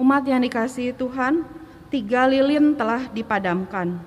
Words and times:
Umat 0.00 0.24
yang 0.24 0.40
dikasihi 0.40 0.96
Tuhan, 0.96 1.44
tiga 1.92 2.24
lilin 2.24 2.72
telah 2.72 3.04
dipadamkan. 3.12 4.00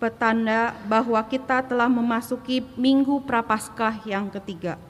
Petanda 0.00 0.72
bahwa 0.88 1.20
kita 1.20 1.60
telah 1.60 1.84
memasuki 1.84 2.64
minggu 2.80 3.20
prapaskah 3.28 4.00
yang 4.08 4.32
ketiga. 4.32 4.80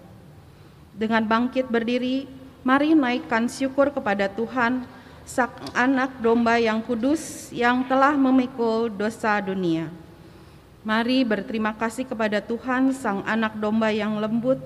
Dengan 0.94 1.26
bangkit 1.26 1.66
berdiri, 1.66 2.30
mari 2.62 2.94
naikkan 2.94 3.50
syukur 3.50 3.90
kepada 3.90 4.30
Tuhan, 4.30 4.86
Sang 5.26 5.50
Anak 5.74 6.22
Domba 6.22 6.62
yang 6.62 6.86
kudus 6.86 7.50
yang 7.50 7.82
telah 7.90 8.14
memikul 8.14 8.94
dosa 8.94 9.42
dunia. 9.42 9.90
Mari 10.86 11.26
berterima 11.26 11.74
kasih 11.74 12.06
kepada 12.06 12.38
Tuhan, 12.38 12.94
Sang 12.94 13.26
Anak 13.26 13.58
Domba 13.58 13.90
yang 13.90 14.22
lembut, 14.22 14.62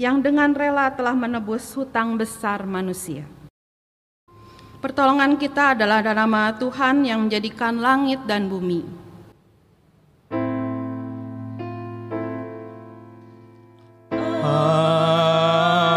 yang 0.00 0.24
dengan 0.24 0.56
rela 0.56 0.88
telah 0.88 1.12
menebus 1.12 1.76
hutang 1.76 2.16
besar 2.16 2.64
manusia. 2.64 3.28
Pertolongan 4.82 5.38
kita 5.38 5.78
adalah 5.78 6.02
dalam 6.02 6.26
nama 6.26 6.58
Tuhan 6.58 7.06
yang 7.06 7.30
menjadikan 7.30 7.78
langit 7.78 8.18
dan 8.26 8.50
bumi. 8.50 8.82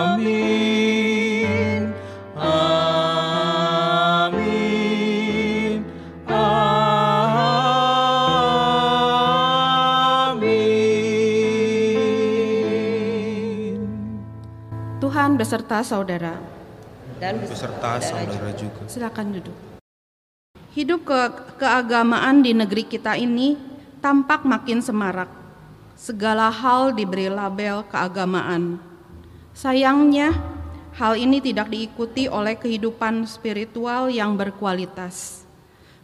Amin. 0.06 0.30
Amin. 2.38 2.62
Amin. 6.30 6.62
Tuhan 15.02 15.42
beserta 15.42 15.82
saudara. 15.82 16.55
Dan 17.20 17.40
Beserta 17.44 18.00
saudara 18.04 18.52
juga. 18.56 18.84
Silakan 18.88 19.40
duduk. 19.40 19.58
Hidup 20.76 21.08
ke 21.08 21.20
keagamaan 21.56 22.44
di 22.44 22.52
negeri 22.52 22.84
kita 22.84 23.16
ini 23.16 23.56
tampak 24.04 24.44
makin 24.44 24.84
semarak. 24.84 25.32
Segala 25.96 26.52
hal 26.52 26.92
diberi 26.92 27.32
label 27.32 27.88
keagamaan. 27.88 28.76
Sayangnya, 29.56 30.36
hal 31.00 31.16
ini 31.16 31.40
tidak 31.40 31.72
diikuti 31.72 32.28
oleh 32.28 32.60
kehidupan 32.60 33.24
spiritual 33.24 34.12
yang 34.12 34.36
berkualitas. 34.36 35.48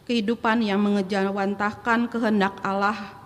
Kehidupan 0.08 0.64
yang 0.64 0.80
mengejawantahkan 0.80 2.08
kehendak 2.08 2.56
Allah. 2.64 3.20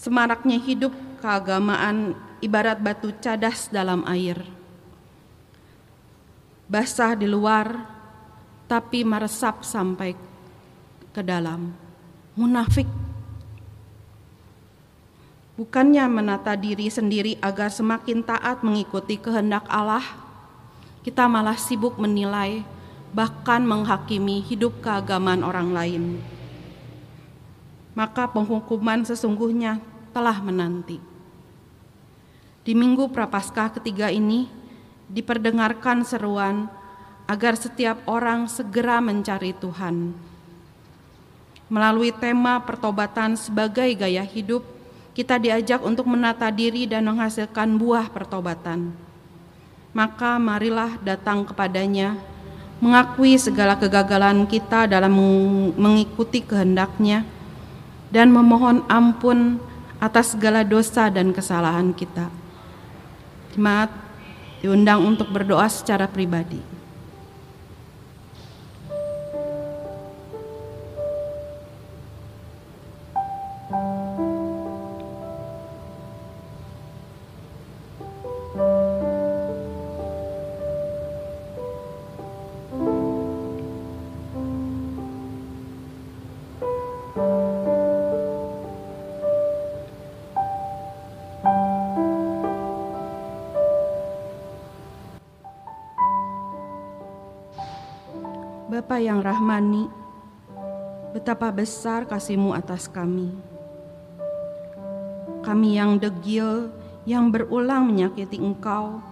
Semaraknya 0.00 0.56
hidup 0.56 0.96
keagamaan 1.20 2.16
ibarat 2.40 2.80
batu 2.80 3.12
cadas 3.20 3.68
dalam 3.68 4.04
air 4.08 4.53
basah 6.64 7.12
di 7.16 7.28
luar, 7.28 7.84
tapi 8.64 9.04
meresap 9.04 9.62
sampai 9.64 10.16
ke 11.12 11.22
dalam. 11.22 11.70
Munafik. 12.34 12.88
Bukannya 15.54 16.02
menata 16.10 16.58
diri 16.58 16.90
sendiri 16.90 17.38
agar 17.38 17.70
semakin 17.70 18.26
taat 18.26 18.66
mengikuti 18.66 19.14
kehendak 19.14 19.62
Allah, 19.70 20.02
kita 21.06 21.30
malah 21.30 21.54
sibuk 21.54 21.94
menilai, 21.94 22.66
bahkan 23.14 23.62
menghakimi 23.62 24.42
hidup 24.42 24.82
keagamaan 24.82 25.46
orang 25.46 25.70
lain. 25.70 26.04
Maka 27.94 28.26
penghukuman 28.26 29.06
sesungguhnya 29.06 29.78
telah 30.10 30.42
menanti. 30.42 30.98
Di 32.66 32.74
minggu 32.74 33.14
Prapaskah 33.14 33.78
ketiga 33.78 34.10
ini, 34.10 34.50
diperdengarkan 35.08 36.06
seruan 36.06 36.68
agar 37.24 37.56
setiap 37.56 38.04
orang 38.04 38.48
segera 38.48 39.00
mencari 39.00 39.56
Tuhan. 39.56 40.12
Melalui 41.72 42.12
tema 42.12 42.60
pertobatan 42.60 43.40
sebagai 43.40 43.88
gaya 43.96 44.20
hidup, 44.20 44.62
kita 45.16 45.40
diajak 45.40 45.80
untuk 45.80 46.04
menata 46.04 46.52
diri 46.52 46.84
dan 46.84 47.08
menghasilkan 47.08 47.80
buah 47.80 48.12
pertobatan. 48.12 48.92
Maka 49.96 50.36
marilah 50.36 51.00
datang 51.00 51.46
kepadanya, 51.48 52.20
mengakui 52.82 53.40
segala 53.40 53.80
kegagalan 53.80 54.44
kita 54.44 54.84
dalam 54.84 55.14
mengikuti 55.78 56.44
kehendaknya, 56.44 57.24
dan 58.12 58.28
memohon 58.28 58.84
ampun 58.90 59.56
atas 60.02 60.36
segala 60.36 60.60
dosa 60.60 61.08
dan 61.08 61.32
kesalahan 61.32 61.96
kita. 61.96 62.28
Jemaat 63.56 64.03
diundang 64.64 65.04
untuk 65.04 65.28
berdoa 65.28 65.68
secara 65.68 66.08
pribadi. 66.08 66.73
Bapa 98.94 99.02
yang 99.02 99.26
rahmani, 99.26 99.90
betapa 101.10 101.50
besar 101.50 102.06
kasih-Mu 102.06 102.54
atas 102.54 102.86
kami. 102.86 103.34
Kami 105.42 105.74
yang 105.74 105.98
degil, 105.98 106.70
yang 107.02 107.26
berulang 107.26 107.90
menyakiti 107.90 108.38
Engkau, 108.38 109.02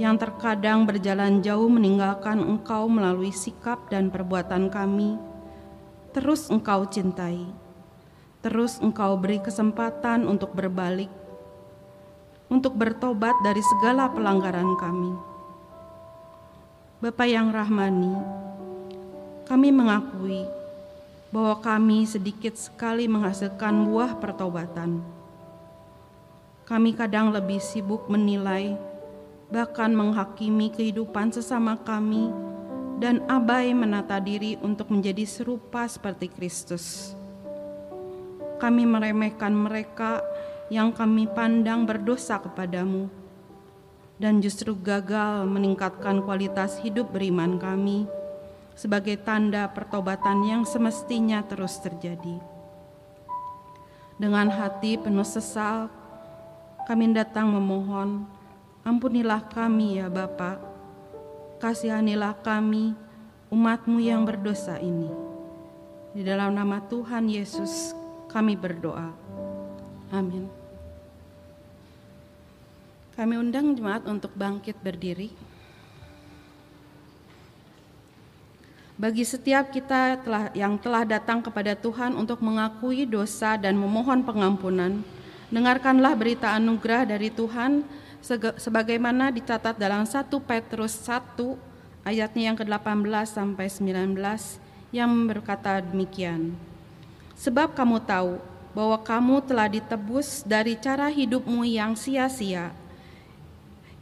yang 0.00 0.16
terkadang 0.16 0.88
berjalan 0.88 1.44
jauh 1.44 1.68
meninggalkan 1.68 2.40
Engkau 2.48 2.88
melalui 2.88 3.28
sikap 3.28 3.92
dan 3.92 4.08
perbuatan 4.08 4.72
kami, 4.72 5.20
terus 6.16 6.48
Engkau 6.48 6.88
cintai. 6.88 7.44
Terus 8.40 8.80
Engkau 8.80 9.20
beri 9.20 9.36
kesempatan 9.44 10.24
untuk 10.24 10.56
berbalik, 10.56 11.12
untuk 12.48 12.72
bertobat 12.72 13.36
dari 13.44 13.60
segala 13.60 14.08
pelanggaran 14.08 14.72
kami. 14.80 15.12
Bapa 17.04 17.28
yang 17.28 17.52
rahmani, 17.52 18.16
kami 19.54 19.70
mengakui 19.70 20.50
bahwa 21.30 21.54
kami 21.62 22.10
sedikit 22.10 22.58
sekali 22.58 23.06
menghasilkan 23.06 23.86
buah 23.86 24.18
pertobatan. 24.18 24.98
Kami 26.66 26.90
kadang 26.90 27.30
lebih 27.30 27.62
sibuk 27.62 28.10
menilai, 28.10 28.74
bahkan 29.54 29.94
menghakimi 29.94 30.74
kehidupan 30.74 31.30
sesama 31.30 31.78
kami, 31.78 32.34
dan 32.98 33.22
abai 33.30 33.70
menata 33.70 34.18
diri 34.18 34.58
untuk 34.58 34.90
menjadi 34.90 35.22
serupa 35.22 35.86
seperti 35.86 36.34
Kristus. 36.34 37.14
Kami 38.58 38.82
meremehkan 38.90 39.54
mereka 39.54 40.18
yang 40.66 40.90
kami 40.90 41.30
pandang 41.30 41.86
berdosa 41.86 42.42
kepadamu, 42.42 43.06
dan 44.18 44.42
justru 44.42 44.74
gagal 44.74 45.46
meningkatkan 45.46 46.26
kualitas 46.26 46.82
hidup 46.82 47.14
beriman 47.14 47.54
kami 47.62 48.10
sebagai 48.74 49.18
tanda 49.22 49.70
pertobatan 49.70 50.42
yang 50.46 50.62
semestinya 50.66 51.42
terus 51.46 51.78
terjadi. 51.78 52.38
Dengan 54.14 54.46
hati 54.50 54.94
penuh 54.94 55.26
sesal, 55.26 55.90
kami 56.86 57.10
datang 57.10 57.50
memohon, 57.50 58.26
ampunilah 58.86 59.42
kami 59.50 59.98
ya 59.98 60.06
Bapa, 60.06 60.62
kasihanilah 61.58 62.38
kami, 62.42 62.94
umatmu 63.50 63.98
yang 63.98 64.22
berdosa 64.22 64.78
ini. 64.78 65.10
Di 66.14 66.22
dalam 66.22 66.54
nama 66.54 66.78
Tuhan 66.86 67.26
Yesus 67.26 67.90
kami 68.30 68.54
berdoa. 68.54 69.10
Amin. 70.14 70.46
Kami 73.14 73.34
undang 73.38 73.74
jemaat 73.78 74.06
untuk 74.10 74.34
bangkit 74.34 74.78
berdiri. 74.82 75.30
Bagi 78.94 79.26
setiap 79.26 79.74
kita 79.74 80.22
telah, 80.22 80.54
yang 80.54 80.78
telah 80.78 81.02
datang 81.02 81.42
kepada 81.42 81.74
Tuhan 81.74 82.14
untuk 82.14 82.38
mengakui 82.38 83.02
dosa 83.02 83.58
dan 83.58 83.74
memohon 83.74 84.22
pengampunan, 84.22 85.02
dengarkanlah 85.50 86.14
berita 86.14 86.54
anugerah 86.54 87.02
dari 87.02 87.26
Tuhan 87.26 87.82
sebagaimana 88.54 89.34
dicatat 89.34 89.74
dalam 89.74 90.06
1 90.06 90.30
Petrus 90.46 90.94
1 91.10 91.36
ayatnya 92.06 92.54
yang 92.54 92.56
ke-18 92.56 93.26
sampai 93.34 93.66
19 93.66 94.14
yang 94.94 95.10
berkata 95.26 95.82
demikian. 95.82 96.54
Sebab 97.34 97.74
kamu 97.74 97.98
tahu 97.98 98.38
bahwa 98.78 99.02
kamu 99.02 99.42
telah 99.42 99.66
ditebus 99.66 100.46
dari 100.46 100.78
cara 100.78 101.10
hidupmu 101.10 101.66
yang 101.66 101.98
sia-sia, 101.98 102.70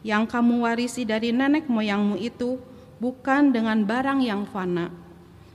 yang 0.04 0.28
kamu 0.28 0.68
warisi 0.68 1.08
dari 1.08 1.32
nenek 1.32 1.64
moyangmu 1.64 2.20
itu, 2.20 2.60
bukan 3.02 3.50
dengan 3.50 3.82
barang 3.82 4.22
yang 4.22 4.46
fana, 4.46 4.86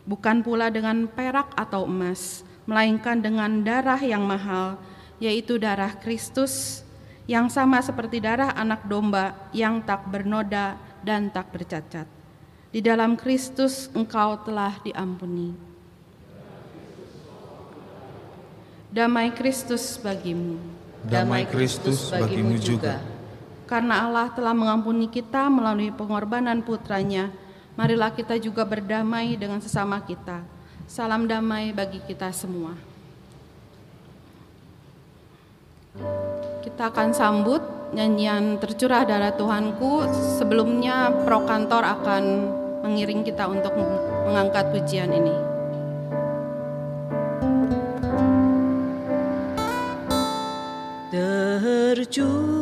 bukan 0.04 0.44
pula 0.44 0.68
dengan 0.68 1.08
perak 1.08 1.56
atau 1.56 1.88
emas, 1.88 2.44
melainkan 2.68 3.24
dengan 3.24 3.64
darah 3.64 4.04
yang 4.04 4.28
mahal, 4.28 4.76
yaitu 5.24 5.56
darah 5.56 5.96
Kristus 5.96 6.84
yang 7.24 7.48
sama 7.48 7.80
seperti 7.80 8.20
darah 8.20 8.52
anak 8.52 8.84
domba 8.84 9.32
yang 9.56 9.80
tak 9.80 10.12
bernoda 10.12 10.76
dan 11.08 11.32
tak 11.32 11.48
bercacat. 11.56 12.04
Di 12.68 12.84
dalam 12.84 13.16
Kristus 13.16 13.88
engkau 13.96 14.44
telah 14.44 14.76
diampuni. 14.84 15.56
Damai 18.92 19.32
Kristus 19.32 19.96
bagimu. 19.96 20.60
Damai 21.08 21.48
Kristus 21.48 22.12
bagimu 22.12 22.60
juga. 22.60 23.17
Karena 23.68 24.08
Allah 24.08 24.32
telah 24.32 24.56
mengampuni 24.56 25.12
kita 25.12 25.52
melalui 25.52 25.92
pengorbanan 25.92 26.64
putranya, 26.64 27.28
marilah 27.76 28.16
kita 28.16 28.40
juga 28.40 28.64
berdamai 28.64 29.36
dengan 29.36 29.60
sesama 29.60 30.00
kita. 30.08 30.40
Salam 30.88 31.28
damai 31.28 31.76
bagi 31.76 32.00
kita 32.00 32.32
semua. 32.32 32.80
Kita 36.64 36.88
akan 36.88 37.12
sambut 37.12 37.60
nyanyian 37.92 38.56
tercurah 38.56 39.04
darah 39.04 39.36
Tuhanku. 39.36 40.08
Sebelumnya 40.40 41.12
pro 41.28 41.44
kantor 41.44 41.84
akan 42.00 42.24
mengiring 42.88 43.28
kita 43.28 43.52
untuk 43.52 43.76
mengangkat 43.76 44.72
pujian 44.72 45.12
ini. 45.12 45.36
Tercurah 51.12 52.57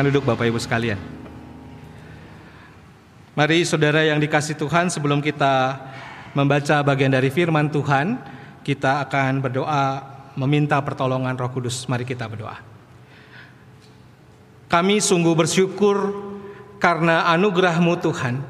Silakan 0.00 0.16
duduk 0.16 0.32
Bapak 0.32 0.48
Ibu 0.48 0.56
sekalian. 0.56 0.96
Mari 3.36 3.68
saudara 3.68 4.00
yang 4.00 4.16
dikasih 4.16 4.56
Tuhan 4.56 4.88
sebelum 4.88 5.20
kita 5.20 5.76
membaca 6.32 6.80
bagian 6.80 7.12
dari 7.12 7.28
firman 7.28 7.68
Tuhan, 7.68 8.16
kita 8.64 9.04
akan 9.04 9.44
berdoa 9.44 10.00
meminta 10.40 10.80
pertolongan 10.80 11.36
Roh 11.36 11.52
Kudus. 11.52 11.84
Mari 11.84 12.08
kita 12.08 12.24
berdoa. 12.32 12.56
Kami 14.72 15.04
sungguh 15.04 15.36
bersyukur 15.36 16.16
karena 16.80 17.28
anugerah-Mu 17.36 18.00
Tuhan 18.00 18.40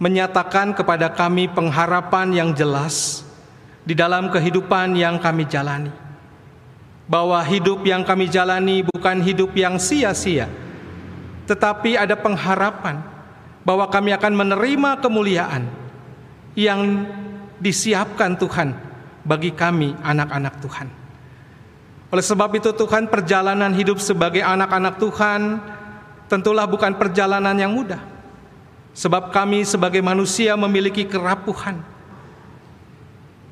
menyatakan 0.00 0.72
kepada 0.72 1.12
kami 1.12 1.52
pengharapan 1.52 2.32
yang 2.32 2.50
jelas 2.56 3.20
di 3.84 3.92
dalam 3.92 4.32
kehidupan 4.32 4.96
yang 4.96 5.20
kami 5.20 5.44
jalani 5.44 6.05
bahwa 7.06 7.38
hidup 7.46 7.86
yang 7.86 8.02
kami 8.02 8.26
jalani 8.26 8.82
bukan 8.82 9.22
hidup 9.22 9.54
yang 9.54 9.78
sia-sia, 9.78 10.50
tetapi 11.46 11.94
ada 11.94 12.18
pengharapan 12.18 13.02
bahwa 13.62 13.86
kami 13.86 14.10
akan 14.14 14.32
menerima 14.34 14.90
kemuliaan 15.02 15.70
yang 16.58 17.06
disiapkan 17.62 18.34
Tuhan 18.34 18.74
bagi 19.22 19.54
kami 19.54 19.94
anak-anak 20.02 20.54
Tuhan. 20.62 20.88
Oleh 22.10 22.22
sebab 22.22 22.50
itu 22.54 22.70
Tuhan 22.70 23.10
perjalanan 23.10 23.74
hidup 23.74 23.98
sebagai 23.98 24.42
anak-anak 24.42 24.94
Tuhan 25.02 25.58
tentulah 26.30 26.66
bukan 26.66 26.94
perjalanan 26.94 27.54
yang 27.58 27.74
mudah. 27.74 28.02
Sebab 28.96 29.34
kami 29.34 29.66
sebagai 29.66 30.00
manusia 30.00 30.56
memiliki 30.56 31.04
kerapuhan. 31.04 31.82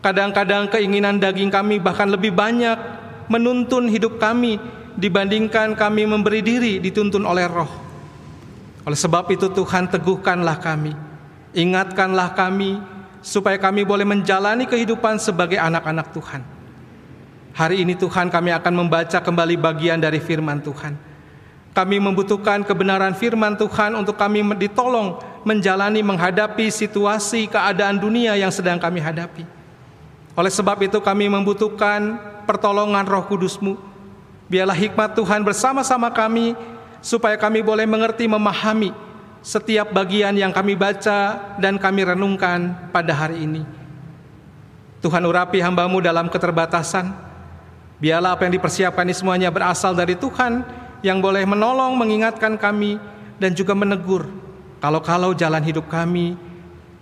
Kadang-kadang 0.00 0.72
keinginan 0.72 1.20
daging 1.20 1.52
kami 1.52 1.76
bahkan 1.76 2.08
lebih 2.08 2.32
banyak 2.32 3.03
menuntun 3.28 3.88
hidup 3.88 4.20
kami 4.20 4.58
dibandingkan 4.94 5.74
kami 5.74 6.06
memberi 6.06 6.40
diri 6.40 6.72
dituntun 6.78 7.26
oleh 7.26 7.46
roh. 7.50 7.70
Oleh 8.84 8.98
sebab 8.98 9.32
itu 9.32 9.48
Tuhan 9.48 9.88
teguhkanlah 9.88 10.60
kami, 10.60 10.92
ingatkanlah 11.56 12.36
kami 12.36 12.78
supaya 13.24 13.56
kami 13.56 13.82
boleh 13.82 14.04
menjalani 14.04 14.68
kehidupan 14.68 15.16
sebagai 15.16 15.56
anak-anak 15.56 16.12
Tuhan. 16.12 16.44
Hari 17.54 17.80
ini 17.80 17.96
Tuhan 17.96 18.28
kami 18.28 18.52
akan 18.52 18.74
membaca 18.74 19.18
kembali 19.22 19.56
bagian 19.56 19.96
dari 19.96 20.20
firman 20.20 20.60
Tuhan. 20.60 20.98
Kami 21.74 21.96
membutuhkan 21.98 22.62
kebenaran 22.62 23.16
firman 23.18 23.58
Tuhan 23.58 23.98
untuk 23.98 24.14
kami 24.14 24.42
ditolong 24.58 25.18
menjalani 25.42 26.02
menghadapi 26.02 26.70
situasi 26.70 27.50
keadaan 27.50 27.98
dunia 27.98 28.38
yang 28.38 28.50
sedang 28.50 28.78
kami 28.78 29.02
hadapi. 29.02 29.42
Oleh 30.34 30.50
sebab 30.50 30.82
itu 30.82 30.98
kami 30.98 31.30
membutuhkan 31.30 32.18
pertolongan 32.44 33.04
roh 33.08 33.24
kudusmu. 33.26 33.76
Biarlah 34.46 34.76
hikmat 34.76 35.16
Tuhan 35.16 35.40
bersama-sama 35.40 36.12
kami 36.12 36.52
supaya 37.00 37.34
kami 37.40 37.64
boleh 37.64 37.88
mengerti 37.88 38.28
memahami 38.28 38.92
setiap 39.44 39.92
bagian 39.92 40.32
yang 40.36 40.52
kami 40.52 40.72
baca 40.72 41.52
dan 41.60 41.76
kami 41.76 42.04
renungkan 42.04 42.88
pada 42.88 43.12
hari 43.12 43.44
ini. 43.44 43.62
Tuhan 45.04 45.20
urapi 45.20 45.60
hambamu 45.60 46.00
dalam 46.00 46.32
keterbatasan. 46.32 47.12
Biarlah 48.00 48.36
apa 48.36 48.48
yang 48.48 48.56
dipersiapkan 48.56 49.04
ini 49.04 49.16
semuanya 49.16 49.48
berasal 49.52 49.92
dari 49.92 50.16
Tuhan 50.16 50.64
yang 51.04 51.20
boleh 51.20 51.44
menolong 51.44 51.92
mengingatkan 51.96 52.56
kami 52.56 52.96
dan 53.36 53.52
juga 53.52 53.76
menegur 53.76 54.28
kalau-kalau 54.84 55.32
jalan 55.32 55.64
hidup 55.64 55.88
kami 55.88 56.36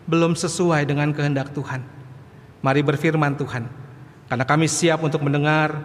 belum 0.06 0.38
sesuai 0.38 0.86
dengan 0.86 1.10
kehendak 1.10 1.50
Tuhan. 1.50 1.82
Mari 2.62 2.82
berfirman 2.82 3.34
Tuhan, 3.34 3.66
karena 4.32 4.48
kami 4.48 4.64
siap 4.64 5.04
untuk 5.04 5.20
mendengar 5.20 5.76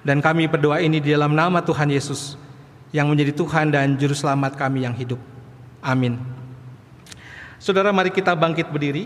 dan 0.00 0.24
kami 0.24 0.48
berdoa 0.48 0.80
ini 0.80 0.96
di 0.96 1.12
dalam 1.12 1.36
nama 1.36 1.60
Tuhan 1.60 1.92
Yesus 1.92 2.40
yang 2.88 3.04
menjadi 3.04 3.36
Tuhan 3.36 3.68
dan 3.68 4.00
Juru 4.00 4.16
Selamat 4.16 4.56
kami 4.56 4.88
yang 4.88 4.96
hidup. 4.96 5.20
Amin. 5.84 6.16
Saudara, 7.60 7.92
mari 7.92 8.08
kita 8.08 8.32
bangkit 8.32 8.72
berdiri. 8.72 9.04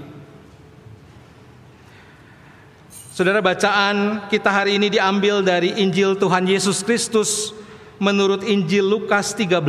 Saudara, 3.10 3.42
bacaan 3.42 4.30
kita 4.30 4.54
hari 4.54 4.78
ini 4.78 4.86
diambil 4.86 5.42
dari 5.42 5.74
Injil 5.74 6.14
Tuhan 6.14 6.46
Yesus 6.46 6.86
Kristus 6.86 7.50
menurut 7.98 8.46
Injil 8.46 8.86
Lukas 8.86 9.34
13 9.34 9.66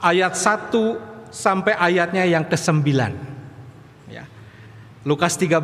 ayat 0.00 0.32
1 0.32 1.28
sampai 1.28 1.76
ayatnya 1.76 2.24
yang 2.24 2.48
ke-9. 2.48 2.88
Ya. 4.08 4.24
Lukas 5.04 5.36
13 5.36 5.60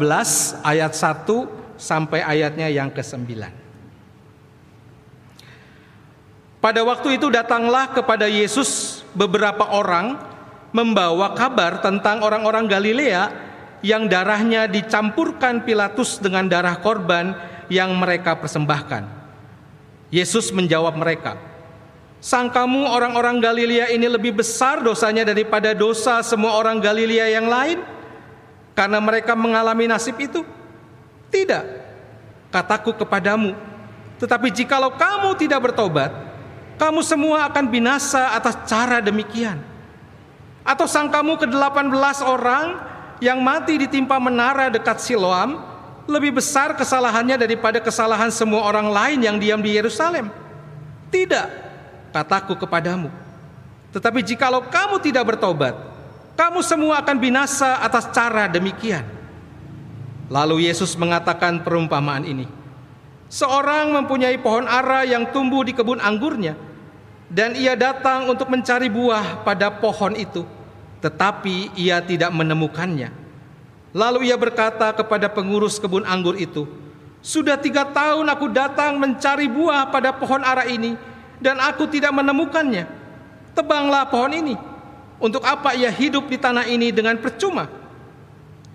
ayat 0.60 0.92
1 0.92 1.57
sampai 1.78 2.20
ayatnya 2.20 2.68
yang 2.68 2.90
ke-9. 2.90 3.24
Pada 6.58 6.82
waktu 6.82 7.16
itu 7.16 7.30
datanglah 7.30 7.94
kepada 7.94 8.26
Yesus 8.26 9.00
beberapa 9.14 9.62
orang 9.70 10.18
membawa 10.74 11.32
kabar 11.32 11.78
tentang 11.78 12.20
orang-orang 12.20 12.66
Galilea 12.66 13.30
yang 13.80 14.10
darahnya 14.10 14.66
dicampurkan 14.66 15.62
Pilatus 15.62 16.18
dengan 16.18 16.50
darah 16.50 16.82
korban 16.82 17.38
yang 17.70 17.94
mereka 17.94 18.34
persembahkan. 18.34 19.06
Yesus 20.10 20.50
menjawab 20.50 20.98
mereka, 20.98 21.38
Sangkamu 22.18 22.90
orang-orang 22.90 23.38
Galilea 23.38 23.94
ini 23.94 24.10
lebih 24.10 24.42
besar 24.42 24.82
dosanya 24.82 25.22
daripada 25.22 25.70
dosa 25.70 26.18
semua 26.26 26.58
orang 26.58 26.82
Galilea 26.82 27.30
yang 27.38 27.46
lain? 27.46 27.78
Karena 28.74 28.98
mereka 28.98 29.38
mengalami 29.38 29.86
nasib 29.86 30.18
itu? 30.18 30.42
Tidak. 31.28 31.64
Kataku 32.48 32.96
kepadamu, 32.96 33.52
tetapi 34.18 34.48
jikalau 34.50 34.96
kamu 34.96 35.36
tidak 35.36 35.70
bertobat, 35.70 36.10
kamu 36.80 37.04
semua 37.04 37.46
akan 37.46 37.64
binasa 37.68 38.34
atas 38.34 38.56
cara 38.64 38.98
demikian. 38.98 39.60
Atau 40.64 40.88
sangkamu 40.88 41.36
ke-18 41.36 42.24
orang 42.24 42.66
yang 43.20 43.42
mati 43.42 43.76
ditimpa 43.76 44.16
menara 44.16 44.72
dekat 44.72 45.00
Siloam 45.02 45.60
lebih 46.08 46.40
besar 46.40 46.72
kesalahannya 46.72 47.36
daripada 47.36 47.78
kesalahan 47.84 48.32
semua 48.32 48.64
orang 48.64 48.88
lain 48.88 49.18
yang 49.22 49.36
diam 49.36 49.60
di 49.60 49.76
Yerusalem? 49.76 50.32
Tidak 51.12 51.46
kataku 52.14 52.56
kepadamu. 52.56 53.12
Tetapi 53.92 54.20
jikalau 54.24 54.64
kamu 54.68 55.00
tidak 55.00 55.34
bertobat, 55.34 55.74
kamu 56.38 56.60
semua 56.62 57.00
akan 57.00 57.16
binasa 57.18 57.80
atas 57.80 58.06
cara 58.14 58.46
demikian. 58.46 59.17
Lalu 60.28 60.68
Yesus 60.68 60.92
mengatakan 61.00 61.64
perumpamaan 61.64 62.24
ini. 62.28 62.44
Seorang 63.28 63.92
mempunyai 63.92 64.36
pohon 64.40 64.64
ara 64.64 65.04
yang 65.04 65.28
tumbuh 65.32 65.64
di 65.64 65.76
kebun 65.76 66.00
anggurnya, 66.00 66.56
dan 67.28 67.52
ia 67.56 67.76
datang 67.76 68.28
untuk 68.28 68.48
mencari 68.48 68.88
buah 68.88 69.44
pada 69.44 69.68
pohon 69.68 70.16
itu, 70.16 70.44
tetapi 71.04 71.76
ia 71.76 72.00
tidak 72.00 72.32
menemukannya. 72.32 73.12
Lalu 73.92 74.32
ia 74.32 74.36
berkata 74.36 74.92
kepada 74.92 75.28
pengurus 75.28 75.76
kebun 75.80 76.04
anggur 76.08 76.36
itu, 76.36 76.68
"Sudah 77.20 77.56
tiga 77.60 77.84
tahun 77.88 78.28
aku 78.28 78.48
datang 78.52 78.96
mencari 79.00 79.48
buah 79.48 79.92
pada 79.92 80.12
pohon 80.12 80.40
ara 80.40 80.64
ini, 80.68 80.96
dan 81.40 81.56
aku 81.62 81.86
tidak 81.86 82.12
menemukannya. 82.12 82.84
Tebanglah 83.54 84.06
pohon 84.06 84.34
ini. 84.34 84.54
Untuk 85.18 85.42
apa 85.42 85.74
ia 85.74 85.90
hidup 85.90 86.30
di 86.30 86.38
tanah 86.38 86.70
ini 86.70 86.94
dengan 86.94 87.18
percuma? 87.18 87.66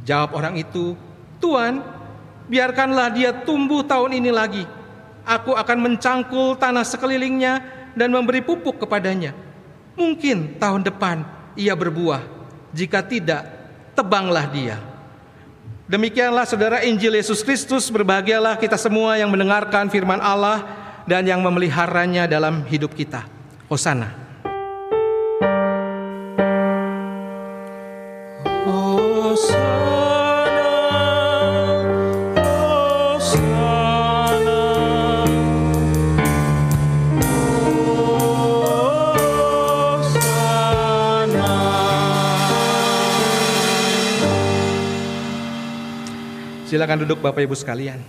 Jawab 0.03 0.35
orang 0.35 0.59
itu, 0.59 0.91
Tuhan, 1.43 1.83
biarkanlah 2.47 3.11
dia 3.11 3.35
tumbuh 3.43 3.83
tahun 3.83 4.15
ini 4.15 4.31
lagi. 4.31 4.63
Aku 5.27 5.51
akan 5.51 5.77
mencangkul 5.91 6.55
tanah 6.55 6.87
sekelilingnya 6.87 7.59
dan 7.99 8.15
memberi 8.15 8.39
pupuk 8.39 8.79
kepadanya. 8.79 9.35
Mungkin 9.99 10.55
tahun 10.55 10.87
depan 10.87 11.27
ia 11.59 11.75
berbuah. 11.75 12.23
Jika 12.71 13.03
tidak, 13.03 13.43
tebanglah 13.91 14.47
dia. 14.47 14.79
Demikianlah 15.83 16.47
saudara 16.47 16.79
Injil 16.87 17.19
Yesus 17.19 17.43
Kristus, 17.43 17.91
berbahagialah 17.91 18.55
kita 18.55 18.79
semua 18.79 19.19
yang 19.19 19.27
mendengarkan 19.27 19.91
firman 19.91 20.23
Allah 20.23 20.63
dan 21.03 21.27
yang 21.27 21.43
memeliharanya 21.43 22.23
dalam 22.23 22.63
hidup 22.71 22.95
kita. 22.95 23.27
Hosana. 23.67 24.22
Silakan 46.73 47.05
duduk 47.05 47.21
Bapak 47.21 47.45
Ibu 47.45 47.53
sekalian. 47.53 48.01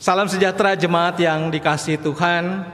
Salam 0.00 0.24
sejahtera 0.32 0.72
jemaat 0.80 1.20
yang 1.20 1.52
dikasih 1.52 2.00
Tuhan. 2.00 2.64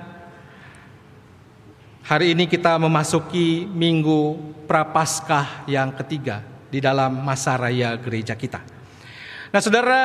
Hari 2.07 2.39
ini 2.39 2.47
kita 2.47 2.79
memasuki 2.79 3.67
Minggu 3.67 4.39
Prapaskah 4.63 5.67
yang 5.67 5.91
ketiga 5.91 6.47
di 6.71 6.79
dalam 6.79 7.19
masa 7.19 7.59
raya 7.59 7.99
gereja 7.99 8.39
kita. 8.39 8.63
Nah, 9.51 9.59
Saudara, 9.59 10.03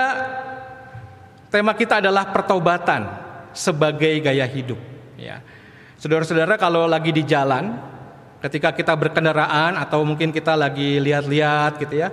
tema 1.54 1.78
kita 1.78 2.02
adalah 2.02 2.34
pertobatan 2.34 3.06
sebagai 3.54 4.18
gaya 4.18 4.50
hidup, 4.50 4.82
ya. 5.14 5.46
Saudara-saudara 6.02 6.58
kalau 6.58 6.90
lagi 6.90 7.14
di 7.14 7.22
jalan, 7.22 7.78
ketika 8.40 8.72
kita 8.72 8.96
berkendaraan 8.96 9.76
atau 9.76 10.04
mungkin 10.08 10.32
kita 10.32 10.56
lagi 10.56 11.00
lihat-lihat 11.00 11.80
gitu 11.84 11.96
ya. 12.00 12.10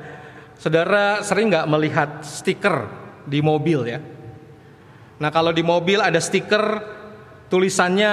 Saudara 0.56 1.22
sering 1.22 1.52
nggak 1.52 1.68
melihat 1.68 2.10
stiker 2.26 2.88
di 3.28 3.38
mobil 3.44 3.86
ya? 3.86 4.00
Nah 5.16 5.30
kalau 5.30 5.54
di 5.54 5.62
mobil 5.62 6.02
ada 6.02 6.18
stiker 6.18 6.82
tulisannya 7.46 8.12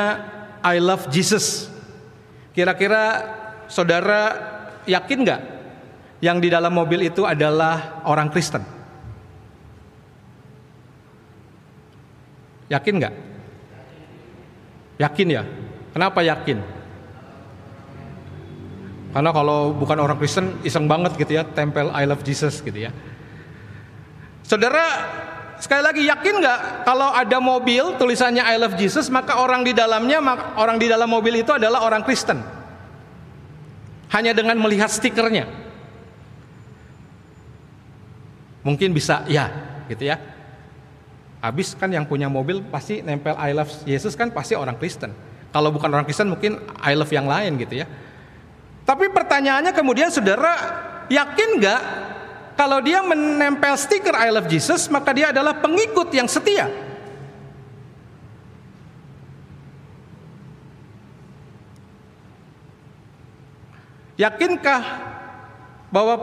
I 0.63 0.77
love 0.79 1.09
Jesus. 1.09 1.67
Kira-kira 2.53 3.25
saudara 3.65 4.21
yakin 4.85 5.19
nggak 5.25 5.41
yang 6.21 6.37
di 6.37 6.47
dalam 6.47 6.71
mobil 6.71 7.09
itu 7.09 7.25
adalah 7.25 8.05
orang 8.05 8.29
Kristen? 8.29 8.63
Yakin 12.71 12.93
nggak? 12.95 13.15
Yakin 15.01 15.27
ya? 15.27 15.43
Kenapa 15.91 16.23
yakin? 16.23 16.82
Karena 19.13 19.29
kalau 19.29 19.77
bukan 19.77 20.01
orang 20.01 20.17
Kristen 20.17 20.57
iseng 20.65 20.89
banget 20.89 21.13
gitu 21.21 21.37
ya, 21.37 21.45
tempel 21.45 21.93
I 21.93 22.09
love 22.09 22.25
Jesus 22.25 22.65
gitu 22.65 22.75
ya. 22.75 22.89
Saudara, 24.41 24.83
sekali 25.61 25.85
lagi 25.85 26.01
yakin 26.09 26.41
nggak 26.41 26.59
kalau 26.81 27.13
ada 27.13 27.37
mobil 27.37 27.93
tulisannya 28.01 28.41
I 28.41 28.57
love 28.57 28.73
Jesus, 28.73 29.13
maka 29.13 29.37
orang 29.37 29.61
di 29.61 29.71
dalamnya, 29.71 30.17
orang 30.57 30.81
di 30.81 30.89
dalam 30.89 31.05
mobil 31.05 31.45
itu 31.45 31.53
adalah 31.53 31.85
orang 31.85 32.01
Kristen. 32.01 32.41
Hanya 34.09 34.33
dengan 34.33 34.57
melihat 34.57 34.89
stikernya. 34.89 35.45
Mungkin 38.65 38.97
bisa 38.97 39.29
ya, 39.29 39.53
gitu 39.93 40.09
ya. 40.09 40.17
Habis 41.43 41.77
kan 41.77 41.91
yang 41.91 42.09
punya 42.09 42.31
mobil 42.31 42.65
pasti 42.65 43.05
nempel 43.05 43.37
I 43.37 43.53
love 43.53 43.69
Yesus 43.85 44.17
kan 44.17 44.33
pasti 44.33 44.57
orang 44.57 44.79
Kristen. 44.81 45.13
Kalau 45.53 45.69
bukan 45.69 45.91
orang 45.91 46.07
Kristen 46.07 46.33
mungkin 46.33 46.57
I 46.81 46.97
love 46.97 47.13
yang 47.13 47.29
lain 47.29 47.61
gitu 47.61 47.83
ya. 47.83 47.87
Tapi 48.83 49.07
pertanyaannya 49.11 49.71
kemudian 49.71 50.11
saudara 50.11 50.53
yakin 51.07 51.49
nggak 51.59 51.81
kalau 52.53 52.83
dia 52.83 52.99
menempel 53.01 53.73
stiker 53.79 54.13
I 54.13 54.29
love 54.29 54.51
Jesus 54.51 54.91
maka 54.91 55.15
dia 55.15 55.31
adalah 55.31 55.57
pengikut 55.63 56.11
yang 56.11 56.27
setia? 56.27 56.67
Yakinkah 64.13 64.81
bahwa 65.89 66.15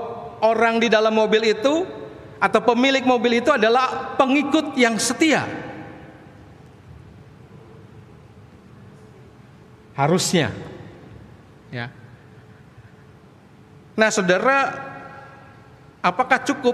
orang 0.47 0.79
di 0.79 0.87
dalam 0.87 1.11
mobil 1.11 1.51
itu 1.51 1.83
atau 2.39 2.61
pemilik 2.63 3.03
mobil 3.03 3.43
itu 3.43 3.51
adalah 3.51 4.15
pengikut 4.15 4.79
yang 4.79 4.95
setia? 4.97 5.43
Harusnya. 9.99 10.55
Ya. 11.75 11.91
Nah, 14.01 14.09
Saudara, 14.09 14.81
apakah 16.01 16.41
cukup 16.41 16.73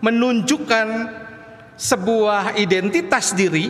menunjukkan 0.00 0.88
sebuah 1.76 2.56
identitas 2.56 3.36
diri 3.36 3.68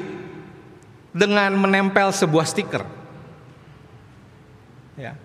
dengan 1.10 1.50
menempel 1.58 2.14
sebuah 2.14 2.46
stiker? 2.46 2.86
Ya. 4.94 5.18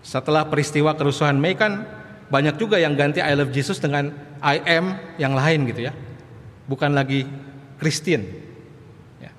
Setelah 0.00 0.48
peristiwa 0.48 0.96
kerusuhan 0.96 1.36
Mei 1.36 1.52
kan 1.52 1.84
banyak 2.32 2.56
juga 2.56 2.80
yang 2.80 2.96
ganti 2.96 3.20
I 3.20 3.36
love 3.36 3.52
Jesus 3.52 3.76
dengan 3.76 4.08
I 4.40 4.56
am 4.64 4.96
yang 5.20 5.36
lain 5.36 5.68
gitu 5.68 5.84
ya. 5.84 5.92
Bukan 6.64 6.96
lagi 6.96 7.28
Kristen. 7.76 8.24
Ya. 9.20 9.36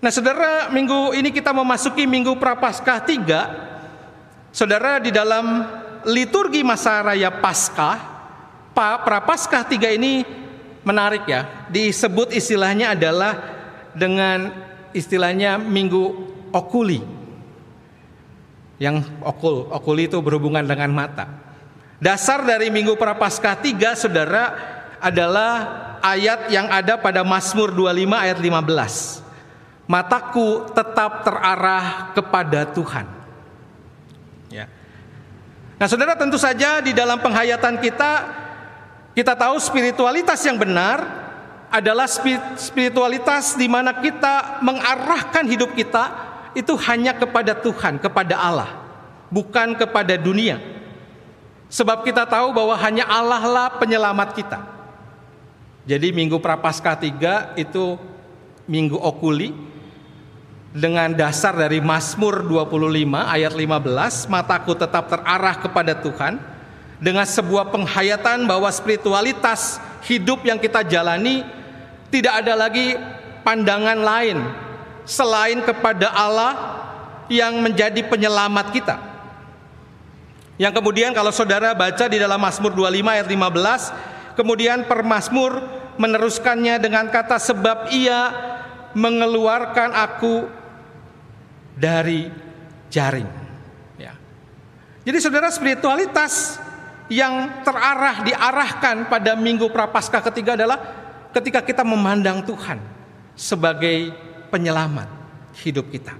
Nah, 0.00 0.08
Saudara, 0.08 0.72
minggu 0.72 1.12
ini 1.12 1.28
kita 1.28 1.52
memasuki 1.52 2.08
Minggu 2.08 2.32
Prapaskah 2.40 3.04
3. 3.04 4.48
Saudara, 4.48 4.96
di 4.96 5.12
dalam 5.12 5.60
liturgi 6.08 6.64
masa 6.64 7.04
raya 7.04 7.28
Paskah, 7.28 8.00
Pa- 8.72 9.04
Prapaskah 9.04 9.60
3 9.68 9.92
ini 10.00 10.24
menarik 10.88 11.28
ya. 11.28 11.68
Disebut 11.68 12.32
istilahnya 12.32 12.96
adalah 12.96 13.36
dengan 13.92 14.48
istilahnya 14.96 15.60
Minggu 15.60 16.32
Okuli 16.50 17.20
yang 18.80 19.04
okul, 19.20 19.68
okul 19.68 19.96
itu 20.00 20.16
berhubungan 20.24 20.64
dengan 20.64 20.88
mata. 20.96 21.28
Dasar 22.00 22.48
dari 22.48 22.72
Minggu 22.72 22.96
Prapaskah 22.96 23.60
3 23.60 23.92
Saudara 23.92 24.44
adalah 24.96 25.52
ayat 26.00 26.48
yang 26.48 26.72
ada 26.72 26.96
pada 26.96 27.20
Mazmur 27.20 27.76
25 27.76 28.16
ayat 28.16 28.40
15. 28.40 29.29
Mataku 29.90 30.70
tetap 30.70 31.26
terarah 31.26 32.14
kepada 32.14 32.62
Tuhan. 32.70 33.10
Ya. 34.46 34.70
Nah, 35.82 35.90
Saudara 35.90 36.14
tentu 36.14 36.38
saja 36.38 36.78
di 36.78 36.94
dalam 36.94 37.18
penghayatan 37.18 37.74
kita 37.82 38.10
kita 39.18 39.34
tahu 39.34 39.58
spiritualitas 39.58 40.38
yang 40.46 40.62
benar 40.62 41.02
adalah 41.74 42.06
spi- 42.06 42.54
spiritualitas 42.54 43.58
di 43.58 43.66
mana 43.66 43.90
kita 43.98 44.62
mengarahkan 44.62 45.42
hidup 45.50 45.74
kita 45.74 46.14
itu 46.54 46.78
hanya 46.86 47.10
kepada 47.10 47.58
Tuhan, 47.58 47.98
kepada 47.98 48.38
Allah, 48.38 48.70
bukan 49.26 49.74
kepada 49.74 50.14
dunia. 50.14 50.62
Sebab 51.66 52.06
kita 52.06 52.30
tahu 52.30 52.54
bahwa 52.54 52.78
hanya 52.78 53.10
Allah 53.10 53.42
lah 53.42 53.68
penyelamat 53.74 54.38
kita. 54.38 54.58
Jadi 55.82 56.14
Minggu 56.14 56.38
Prapaskah 56.38 56.94
3 56.94 57.58
itu 57.58 57.98
Minggu 58.70 58.94
Okuli 58.94 59.50
dengan 60.70 61.10
dasar 61.10 61.58
dari 61.58 61.82
Mazmur 61.82 62.46
25 62.46 62.86
ayat 63.10 63.50
15, 63.50 64.30
mataku 64.30 64.78
tetap 64.78 65.10
terarah 65.10 65.56
kepada 65.58 65.98
Tuhan 65.98 66.38
dengan 67.02 67.26
sebuah 67.26 67.74
penghayatan 67.74 68.46
bahwa 68.46 68.70
spiritualitas 68.70 69.82
hidup 70.06 70.46
yang 70.46 70.62
kita 70.62 70.86
jalani 70.86 71.42
tidak 72.14 72.46
ada 72.46 72.54
lagi 72.54 72.94
pandangan 73.42 73.98
lain 73.98 74.38
selain 75.02 75.58
kepada 75.66 76.14
Allah 76.14 76.54
yang 77.26 77.58
menjadi 77.58 78.06
penyelamat 78.06 78.66
kita. 78.70 78.96
Yang 80.54 80.76
kemudian 80.78 81.10
kalau 81.16 81.34
saudara 81.34 81.74
baca 81.74 82.06
di 82.06 82.20
dalam 82.20 82.38
Mazmur 82.38 82.70
25 82.70 83.16
ayat 83.16 83.26
15, 83.26 84.38
kemudian 84.38 84.86
permazmur 84.86 85.66
meneruskannya 85.98 86.78
dengan 86.78 87.10
kata 87.10 87.42
sebab 87.42 87.90
ia 87.90 88.30
mengeluarkan 88.94 89.94
aku 89.94 90.59
dari 91.80 92.28
jaring. 92.92 93.30
Ya. 93.96 94.12
Jadi 95.08 95.18
saudara 95.24 95.48
spiritualitas 95.48 96.60
yang 97.08 97.64
terarah 97.64 98.22
diarahkan 98.22 99.08
pada 99.08 99.32
minggu 99.34 99.72
prapaskah 99.72 100.20
ketiga 100.28 100.54
adalah 100.54 100.78
ketika 101.32 101.64
kita 101.64 101.82
memandang 101.82 102.44
Tuhan 102.44 102.78
sebagai 103.32 104.12
penyelamat 104.52 105.08
hidup 105.64 105.88
kita. 105.88 106.14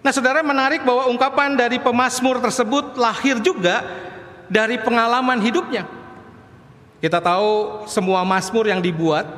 Nah, 0.00 0.12
saudara 0.12 0.40
menarik 0.40 0.80
bahwa 0.84 1.08
ungkapan 1.12 1.56
dari 1.56 1.76
pemazmur 1.76 2.40
tersebut 2.40 2.96
lahir 2.96 3.36
juga 3.40 3.84
dari 4.48 4.80
pengalaman 4.80 5.36
hidupnya. 5.44 5.84
Kita 7.00 7.20
tahu 7.20 7.84
semua 7.88 8.24
mazmur 8.24 8.68
yang 8.68 8.80
dibuat 8.80 9.28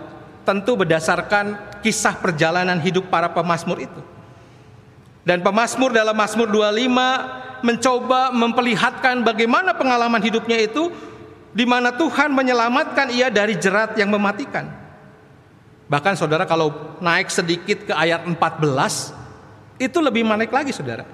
tentu 0.43 0.75
berdasarkan 0.75 1.79
kisah 1.83 2.15
perjalanan 2.19 2.79
hidup 2.79 3.07
para 3.11 3.31
pemazmur 3.31 3.79
itu. 3.79 4.12
Dan 5.23 5.41
pemazmur 5.41 5.95
dalam 5.95 6.19
Mazmur 6.19 6.51
25 6.51 7.63
mencoba 7.63 8.35
memperlihatkan 8.35 9.23
bagaimana 9.23 9.71
pengalaman 9.79 10.19
hidupnya 10.19 10.59
itu 10.59 10.91
di 11.55 11.63
mana 11.63 11.95
Tuhan 11.95 12.35
menyelamatkan 12.35 13.13
ia 13.15 13.31
dari 13.31 13.55
jerat 13.55 13.95
yang 13.95 14.11
mematikan. 14.11 14.67
Bahkan 15.87 16.17
saudara 16.17 16.49
kalau 16.49 16.99
naik 16.99 17.29
sedikit 17.31 17.87
ke 17.87 17.93
ayat 17.93 18.25
14 18.25 18.39
itu 19.79 19.99
lebih 20.01 20.25
menarik 20.27 20.51
lagi 20.51 20.73
saudara. 20.73 21.05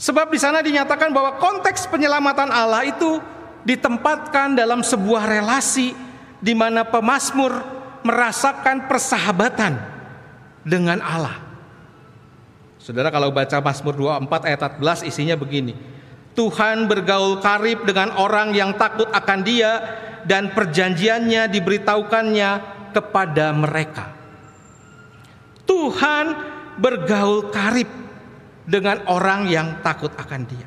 Sebab 0.00 0.32
di 0.32 0.38
sana 0.40 0.64
dinyatakan 0.64 1.12
bahwa 1.14 1.38
konteks 1.38 1.86
penyelamatan 1.86 2.50
Allah 2.50 2.88
itu 2.88 3.22
ditempatkan 3.62 4.58
dalam 4.58 4.82
sebuah 4.82 5.30
relasi 5.30 5.94
di 6.42 6.54
mana 6.58 6.82
pemazmur 6.82 7.54
merasakan 8.02 8.90
persahabatan 8.90 9.78
dengan 10.66 10.98
Allah. 10.98 11.41
Saudara 12.82 13.14
kalau 13.14 13.30
baca 13.30 13.62
Mazmur 13.62 13.94
24 13.94 14.50
ayat 14.50 14.60
14 14.82 15.06
isinya 15.06 15.38
begini. 15.38 15.78
Tuhan 16.34 16.90
bergaul 16.90 17.38
karib 17.38 17.86
dengan 17.86 18.10
orang 18.18 18.50
yang 18.50 18.74
takut 18.74 19.06
akan 19.06 19.46
dia 19.46 19.78
dan 20.26 20.50
perjanjiannya 20.50 21.46
diberitahukannya 21.46 22.50
kepada 22.90 23.54
mereka. 23.54 24.10
Tuhan 25.62 26.34
bergaul 26.74 27.54
karib 27.54 27.86
dengan 28.66 29.06
orang 29.06 29.46
yang 29.46 29.78
takut 29.86 30.10
akan 30.18 30.42
dia. 30.42 30.66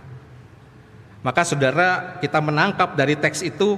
Maka 1.20 1.44
saudara 1.44 2.16
kita 2.24 2.40
menangkap 2.40 2.96
dari 2.96 3.20
teks 3.20 3.44
itu 3.44 3.76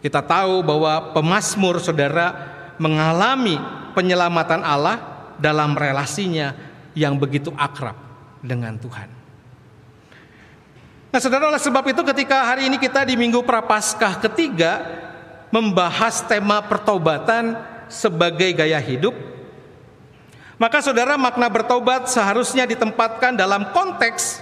kita 0.00 0.24
tahu 0.24 0.64
bahwa 0.64 1.12
pemazmur 1.12 1.84
saudara 1.84 2.32
mengalami 2.80 3.60
penyelamatan 3.92 4.64
Allah 4.64 4.96
dalam 5.36 5.76
relasinya 5.76 6.75
yang 6.96 7.20
begitu 7.20 7.52
akrab 7.52 7.94
dengan 8.40 8.80
Tuhan. 8.80 9.12
Nah, 11.12 11.20
saudara, 11.20 11.52
oleh 11.52 11.60
sebab 11.60 11.84
itu, 11.92 12.02
ketika 12.02 12.42
hari 12.44 12.72
ini 12.72 12.80
kita 12.80 13.04
di 13.04 13.14
Minggu 13.14 13.44
Prapaskah 13.44 14.20
ketiga 14.24 14.80
membahas 15.52 16.24
tema 16.24 16.64
pertobatan 16.64 17.56
sebagai 17.86 18.50
gaya 18.56 18.80
hidup, 18.80 19.14
maka 20.56 20.80
saudara, 20.80 21.20
makna 21.20 21.52
bertobat 21.52 22.08
seharusnya 22.08 22.64
ditempatkan 22.64 23.36
dalam 23.36 23.76
konteks 23.76 24.40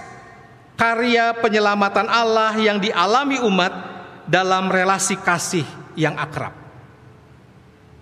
karya 0.79 1.35
penyelamatan 1.43 2.07
Allah 2.07 2.55
yang 2.55 2.79
dialami 2.79 3.39
umat 3.43 3.71
dalam 4.27 4.71
relasi 4.71 5.19
kasih 5.19 5.67
yang 5.95 6.15
akrab. 6.15 6.55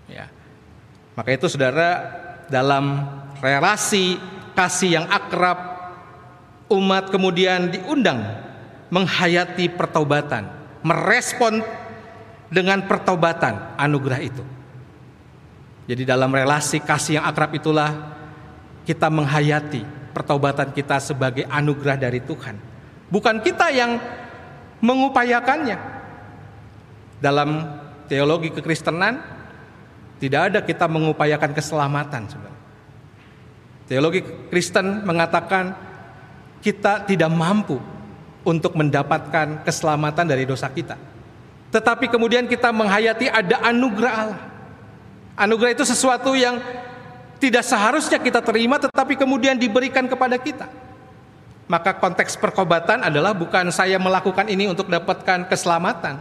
Ya. 0.09 0.29
Maka 1.13 1.29
itu 1.33 1.45
saudara, 1.49 2.09
dalam 2.49 3.05
relasi 3.41 4.17
kasih 4.53 5.01
yang 5.01 5.05
akrab, 5.09 5.57
umat 6.69 7.09
kemudian 7.09 7.69
diundang 7.69 8.21
menghayati 8.93 9.73
pertobatan, 9.73 10.49
merespon 10.85 11.65
dengan 12.53 12.85
pertobatan 12.85 13.73
anugerah 13.77 14.21
itu. 14.21 14.45
Jadi 15.89 16.07
dalam 16.07 16.31
relasi 16.31 16.79
kasih 16.79 17.19
yang 17.19 17.25
akrab 17.27 17.51
itulah 17.57 17.91
kita 18.87 19.09
menghayati 19.09 19.83
pertobatan 20.13 20.71
kita 20.71 21.01
sebagai 21.01 21.43
anugerah 21.49 21.97
dari 21.97 22.21
Tuhan. 22.23 22.55
Bukan 23.09 23.41
kita 23.41 23.73
yang 23.73 23.97
mengupayakannya. 24.79 25.77
Dalam 27.19 27.79
teologi 28.11 28.51
kekristenan 28.51 29.19
tidak 30.19 30.41
ada 30.51 30.59
kita 30.61 30.85
mengupayakan 30.87 31.51
keselamatan. 31.55 32.29
Teologi 33.93 34.25
Kristen 34.49 35.05
mengatakan 35.05 35.77
kita 36.65 37.05
tidak 37.05 37.29
mampu 37.29 37.77
untuk 38.41 38.73
mendapatkan 38.73 39.61
keselamatan 39.61 40.25
dari 40.25 40.49
dosa 40.49 40.65
kita. 40.65 40.97
Tetapi 41.69 42.09
kemudian 42.09 42.49
kita 42.49 42.73
menghayati 42.73 43.29
ada 43.29 43.61
anugerah 43.61 44.13
Allah. 44.17 44.41
Anugerah 45.37 45.77
itu 45.77 45.85
sesuatu 45.85 46.33
yang 46.33 46.57
tidak 47.37 47.61
seharusnya 47.61 48.17
kita 48.17 48.41
terima 48.41 48.81
tetapi 48.81 49.13
kemudian 49.13 49.61
diberikan 49.61 50.09
kepada 50.09 50.41
kita. 50.41 50.65
Maka 51.69 51.93
konteks 51.93 52.33
perkobatan 52.41 53.05
adalah 53.05 53.37
bukan 53.37 53.69
saya 53.69 54.01
melakukan 54.01 54.49
ini 54.49 54.73
untuk 54.73 54.89
dapatkan 54.89 55.45
keselamatan. 55.45 56.17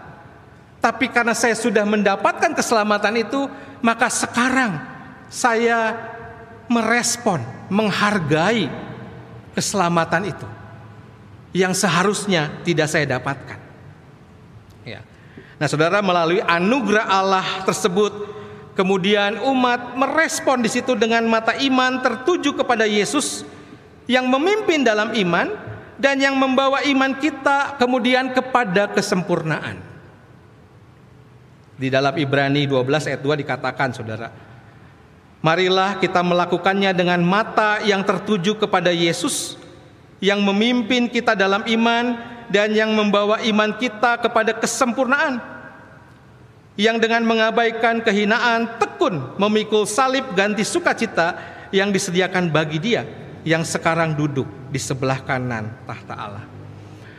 Tapi 0.76 1.08
karena 1.08 1.32
saya 1.32 1.56
sudah 1.56 1.88
mendapatkan 1.88 2.52
keselamatan 2.52 3.24
itu, 3.24 3.48
maka 3.80 4.12
sekarang 4.12 4.76
saya 5.32 5.96
merespon, 6.72 7.44
menghargai 7.72 8.68
keselamatan 9.56 10.28
itu 10.28 10.48
yang 11.56 11.72
seharusnya 11.72 12.52
tidak 12.60 12.92
saya 12.92 13.08
dapatkan. 13.16 13.56
Ya. 14.84 15.00
Nah, 15.56 15.68
saudara 15.68 16.04
melalui 16.04 16.44
anugerah 16.44 17.08
Allah 17.08 17.46
tersebut 17.64 18.32
Kemudian 18.72 19.36
umat 19.52 20.00
merespon 20.00 20.64
di 20.64 20.70
situ 20.72 20.96
dengan 20.96 21.20
mata 21.28 21.52
iman 21.60 22.00
tertuju 22.00 22.56
kepada 22.56 22.88
Yesus 22.88 23.44
yang 24.08 24.32
memimpin 24.32 24.80
dalam 24.80 25.12
iman 25.12 25.52
dan 26.00 26.16
yang 26.16 26.32
membawa 26.40 26.80
iman 26.88 27.12
kita 27.20 27.76
kemudian 27.76 28.32
kepada 28.32 28.88
kesempurnaan. 28.88 29.76
Di 31.76 31.92
dalam 31.92 32.16
Ibrani 32.16 32.64
12 32.64 33.12
ayat 33.12 33.20
2 33.20 33.42
dikatakan 33.44 33.92
Saudara, 33.92 34.32
marilah 35.42 35.98
kita 35.98 36.22
melakukannya 36.22 36.94
dengan 36.94 37.20
mata 37.20 37.82
yang 37.82 38.06
tertuju 38.06 38.56
kepada 38.56 38.94
Yesus 38.94 39.58
yang 40.22 40.38
memimpin 40.38 41.10
kita 41.10 41.34
dalam 41.34 41.66
iman 41.66 42.14
dan 42.46 42.70
yang 42.70 42.94
membawa 42.94 43.42
iman 43.42 43.74
kita 43.74 44.22
kepada 44.22 44.54
kesempurnaan 44.54 45.42
yang 46.78 46.96
dengan 46.96 47.26
mengabaikan 47.26 48.00
kehinaan 48.00 48.80
tekun 48.80 49.36
memikul 49.36 49.84
salib 49.84 50.24
ganti 50.32 50.62
sukacita 50.64 51.36
yang 51.74 51.90
disediakan 51.90 52.48
bagi 52.48 52.78
dia 52.78 53.02
yang 53.42 53.66
sekarang 53.66 54.14
duduk 54.14 54.46
di 54.70 54.78
sebelah 54.78 55.20
kanan 55.20 55.68
tahta 55.84 56.14
Allah. 56.14 56.44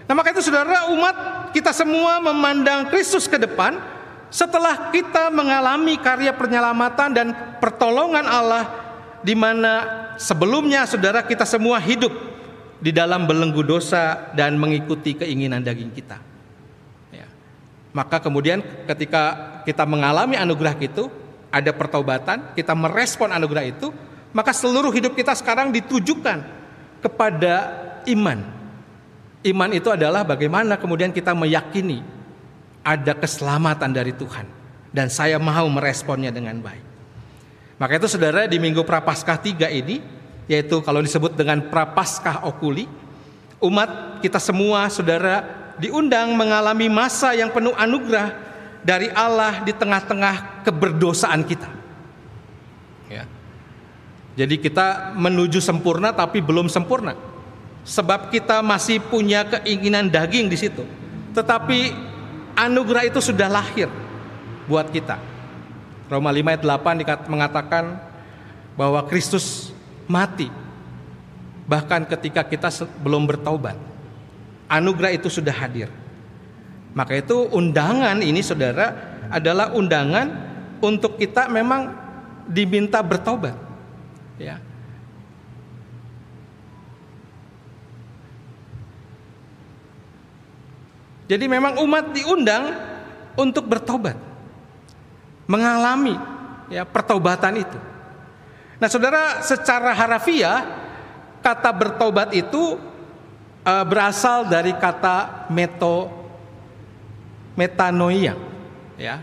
Nah 0.08 0.14
maka 0.16 0.32
itu 0.32 0.42
saudara 0.44 0.90
umat 0.96 1.16
kita 1.52 1.76
semua 1.76 2.24
memandang 2.24 2.88
Kristus 2.88 3.28
ke 3.28 3.36
depan 3.36 3.78
setelah 4.34 4.90
kita 4.90 5.30
mengalami 5.30 5.94
karya 6.02 6.34
penyelamatan 6.34 7.10
dan 7.14 7.28
pertolongan 7.62 8.26
Allah 8.26 8.66
di 9.22 9.38
mana 9.38 9.86
sebelumnya 10.18 10.90
saudara 10.90 11.22
kita 11.22 11.46
semua 11.46 11.78
hidup 11.78 12.10
di 12.82 12.90
dalam 12.90 13.30
belenggu 13.30 13.62
dosa 13.62 14.34
dan 14.34 14.58
mengikuti 14.58 15.14
keinginan 15.14 15.62
daging 15.62 15.94
kita. 15.94 16.34
Maka 17.94 18.18
kemudian 18.18 18.66
ketika 18.90 19.24
kita 19.70 19.86
mengalami 19.86 20.34
anugerah 20.34 20.74
itu, 20.82 21.14
ada 21.54 21.70
pertobatan, 21.70 22.50
kita 22.58 22.74
merespon 22.74 23.30
anugerah 23.30 23.70
itu, 23.70 23.94
maka 24.34 24.50
seluruh 24.50 24.90
hidup 24.90 25.14
kita 25.14 25.38
sekarang 25.38 25.70
ditujukan 25.70 26.42
kepada 27.06 27.54
iman. 28.10 28.42
Iman 29.46 29.70
itu 29.78 29.94
adalah 29.94 30.26
bagaimana 30.26 30.74
kemudian 30.82 31.14
kita 31.14 31.38
meyakini 31.38 32.02
ada 32.84 33.16
keselamatan 33.16 33.90
dari 33.96 34.12
Tuhan 34.12 34.46
dan 34.92 35.08
saya 35.10 35.40
mau 35.40 35.66
meresponnya 35.72 36.30
dengan 36.30 36.60
baik. 36.60 36.86
Maka 37.82 37.98
itu 37.98 38.08
saudara 38.12 38.46
di 38.46 38.62
Minggu 38.62 38.86
Prapaskah 38.86 39.40
3 39.40 39.72
ini 39.74 40.04
yaitu 40.46 40.84
kalau 40.84 41.00
disebut 41.00 41.34
dengan 41.34 41.72
Prapaskah 41.72 42.44
Okuli, 42.46 42.86
umat 43.64 44.20
kita 44.20 44.38
semua 44.38 44.92
saudara 44.92 45.48
diundang 45.80 46.36
mengalami 46.36 46.92
masa 46.92 47.34
yang 47.34 47.50
penuh 47.50 47.74
anugerah 47.74 48.36
dari 48.84 49.10
Allah 49.16 49.64
di 49.64 49.72
tengah-tengah 49.72 50.68
keberdosaan 50.68 51.42
kita. 51.48 51.72
Ya. 53.08 53.24
Jadi 54.36 54.60
kita 54.60 55.16
menuju 55.16 55.64
sempurna 55.64 56.12
tapi 56.12 56.44
belum 56.44 56.68
sempurna. 56.68 57.16
Sebab 57.84 58.32
kita 58.32 58.64
masih 58.64 59.04
punya 59.04 59.44
keinginan 59.44 60.08
daging 60.08 60.48
di 60.48 60.56
situ. 60.56 60.84
Tetapi 61.36 62.13
anugerah 62.58 63.10
itu 63.10 63.20
sudah 63.20 63.50
lahir 63.50 63.90
buat 64.70 64.90
kita. 64.90 65.20
Roma 66.08 66.30
5 66.30 66.46
ayat 66.46 66.64
8 66.64 67.32
mengatakan 67.32 67.98
bahwa 68.78 69.02
Kristus 69.06 69.74
mati 70.06 70.50
bahkan 71.64 72.04
ketika 72.04 72.44
kita 72.44 72.70
belum 73.02 73.24
bertobat 73.24 73.80
anugerah 74.68 75.14
itu 75.14 75.30
sudah 75.30 75.54
hadir. 75.54 75.90
Maka 76.94 77.18
itu 77.18 77.50
undangan 77.50 78.22
ini 78.22 78.42
saudara 78.46 79.18
adalah 79.34 79.74
undangan 79.74 80.30
untuk 80.78 81.18
kita 81.18 81.50
memang 81.50 81.90
diminta 82.46 83.02
bertobat. 83.02 83.58
Ya. 84.38 84.62
Jadi 91.28 91.46
memang 91.48 91.80
umat 91.84 92.12
diundang 92.12 92.74
untuk 93.40 93.68
bertobat. 93.68 94.16
Mengalami 95.48 96.16
ya 96.72 96.88
pertobatan 96.88 97.60
itu. 97.60 97.80
Nah, 98.80 98.88
Saudara, 98.92 99.40
secara 99.44 99.96
harafiah 99.96 100.68
kata 101.44 101.72
bertobat 101.76 102.32
itu 102.32 102.80
uh, 103.68 103.86
berasal 103.88 104.48
dari 104.48 104.72
kata 104.76 105.48
meto 105.52 106.08
metanoia 107.54 108.34
ya 108.96 109.22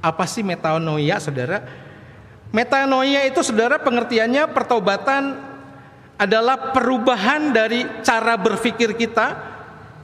apa 0.00 0.24
sih 0.24 0.40
metanoia 0.40 1.20
saudara 1.20 1.62
metanoia 2.50 3.28
itu 3.28 3.44
saudara 3.44 3.78
pengertiannya 3.78 4.48
pertobatan 4.50 5.38
adalah 6.20 6.72
perubahan 6.72 7.52
dari 7.52 7.84
cara 8.04 8.36
berpikir 8.36 8.96
kita 8.96 9.36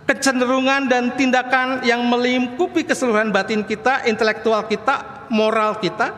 kecenderungan 0.06 0.86
dan 0.86 1.12
tindakan 1.18 1.82
yang 1.82 2.00
melingkupi 2.06 2.86
keseluruhan 2.86 3.34
batin 3.34 3.66
kita 3.66 4.06
intelektual 4.06 4.62
kita 4.64 5.26
moral 5.28 5.76
kita. 5.82 6.14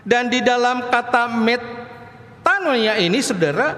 Dan 0.00 0.32
di 0.32 0.40
dalam 0.40 0.88
kata 0.88 1.28
metanoia 1.28 2.96
ini 2.96 3.20
saudara 3.20 3.76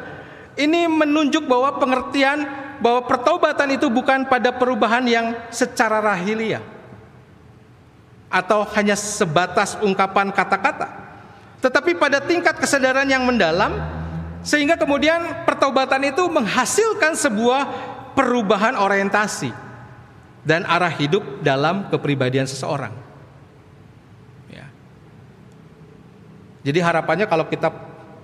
ini 0.55 0.87
menunjuk 0.87 1.49
bahwa 1.49 1.81
pengertian 1.83 2.47
bahwa 2.79 3.09
pertobatan 3.09 3.75
itu 3.75 3.90
bukan 3.90 4.29
pada 4.29 4.55
perubahan 4.55 5.03
yang 5.07 5.35
secara 5.51 5.99
rahilia 5.99 6.62
atau 8.33 8.64
hanya 8.75 8.97
sebatas 8.97 9.77
ungkapan 9.85 10.33
kata-kata, 10.33 10.88
tetapi 11.61 11.95
pada 12.01 12.16
tingkat 12.18 12.57
kesadaran 12.57 13.05
yang 13.05 13.29
mendalam, 13.29 13.77
sehingga 14.40 14.75
kemudian 14.81 15.45
pertobatan 15.45 16.09
itu 16.09 16.25
menghasilkan 16.33 17.12
sebuah 17.12 17.92
perubahan 18.12 18.77
orientasi 18.77 19.53
dan 20.42 20.66
arah 20.66 20.90
hidup 20.90 21.40
dalam 21.40 21.87
kepribadian 21.88 22.46
seseorang. 22.46 22.90
Ya. 24.51 24.66
Jadi 26.66 26.79
harapannya 26.83 27.27
kalau 27.31 27.46
kita, 27.46 27.70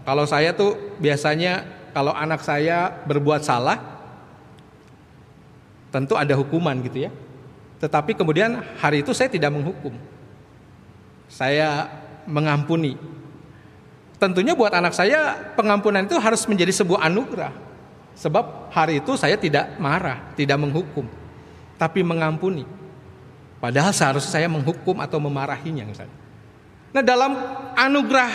kalau 0.02 0.26
saya 0.26 0.50
tuh 0.54 0.76
biasanya 0.98 1.66
kalau 1.94 2.10
anak 2.14 2.42
saya 2.42 2.90
berbuat 3.06 3.42
salah, 3.46 3.78
tentu 5.94 6.18
ada 6.18 6.34
hukuman 6.34 6.74
gitu 6.84 7.06
ya. 7.06 7.10
Tetapi 7.78 8.18
kemudian 8.18 8.58
hari 8.82 9.06
itu 9.06 9.14
saya 9.14 9.30
tidak 9.30 9.54
menghukum. 9.54 9.94
Saya 11.30 11.86
mengampuni. 12.26 12.98
Tentunya 14.18 14.58
buat 14.58 14.74
anak 14.74 14.98
saya 14.98 15.38
pengampunan 15.54 16.02
itu 16.02 16.18
harus 16.18 16.42
menjadi 16.50 16.74
sebuah 16.74 17.06
anugerah. 17.06 17.67
Sebab 18.18 18.74
hari 18.74 18.98
itu 18.98 19.14
saya 19.14 19.38
tidak 19.38 19.78
marah, 19.78 20.34
tidak 20.34 20.58
menghukum, 20.58 21.06
tapi 21.78 22.02
mengampuni. 22.02 22.66
Padahal 23.62 23.94
seharusnya 23.94 24.42
saya 24.42 24.48
menghukum 24.50 24.98
atau 24.98 25.22
memarahinya 25.22 25.86
misalnya. 25.86 26.18
Nah, 26.90 27.02
dalam 27.02 27.32
anugerah 27.78 28.30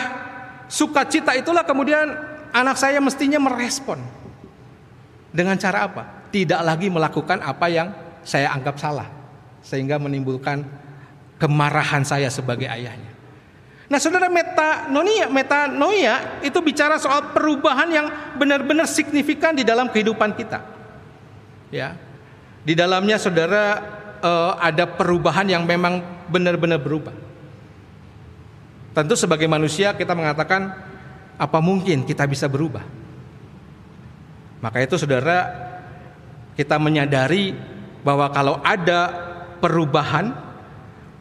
sukacita 0.72 1.36
itulah 1.36 1.68
kemudian 1.68 2.16
anak 2.52 2.80
saya 2.80 2.96
mestinya 3.00 3.36
merespon. 3.40 4.00
Dengan 5.34 5.60
cara 5.60 5.84
apa? 5.84 6.02
Tidak 6.32 6.60
lagi 6.64 6.88
melakukan 6.88 7.44
apa 7.44 7.66
yang 7.68 7.92
saya 8.24 8.56
anggap 8.56 8.80
salah. 8.80 9.08
Sehingga 9.60 10.00
menimbulkan 10.00 10.64
kemarahan 11.36 12.04
saya 12.06 12.32
sebagai 12.32 12.68
ayahnya. 12.68 13.13
Nah 13.94 14.02
saudara 14.02 14.26
metanoia, 14.26 15.30
metanoia 15.30 16.42
itu 16.42 16.58
bicara 16.58 16.98
soal 16.98 17.30
perubahan 17.30 17.86
yang 17.94 18.06
benar-benar 18.34 18.90
signifikan 18.90 19.54
di 19.54 19.62
dalam 19.62 19.86
kehidupan 19.86 20.34
kita. 20.34 20.66
Ya, 21.70 21.94
di 22.66 22.74
dalamnya 22.74 23.22
saudara 23.22 23.78
eh, 24.18 24.52
ada 24.58 24.90
perubahan 24.90 25.46
yang 25.46 25.62
memang 25.62 26.02
benar-benar 26.26 26.82
berubah. 26.82 27.14
Tentu 28.98 29.14
sebagai 29.14 29.46
manusia 29.46 29.94
kita 29.94 30.10
mengatakan 30.10 30.74
apa 31.38 31.62
mungkin 31.62 32.02
kita 32.02 32.26
bisa 32.26 32.50
berubah? 32.50 32.82
Maka 34.58 34.82
itu 34.82 34.98
saudara 34.98 35.54
kita 36.58 36.82
menyadari 36.82 37.54
bahwa 38.02 38.26
kalau 38.34 38.58
ada 38.66 39.14
perubahan 39.62 40.34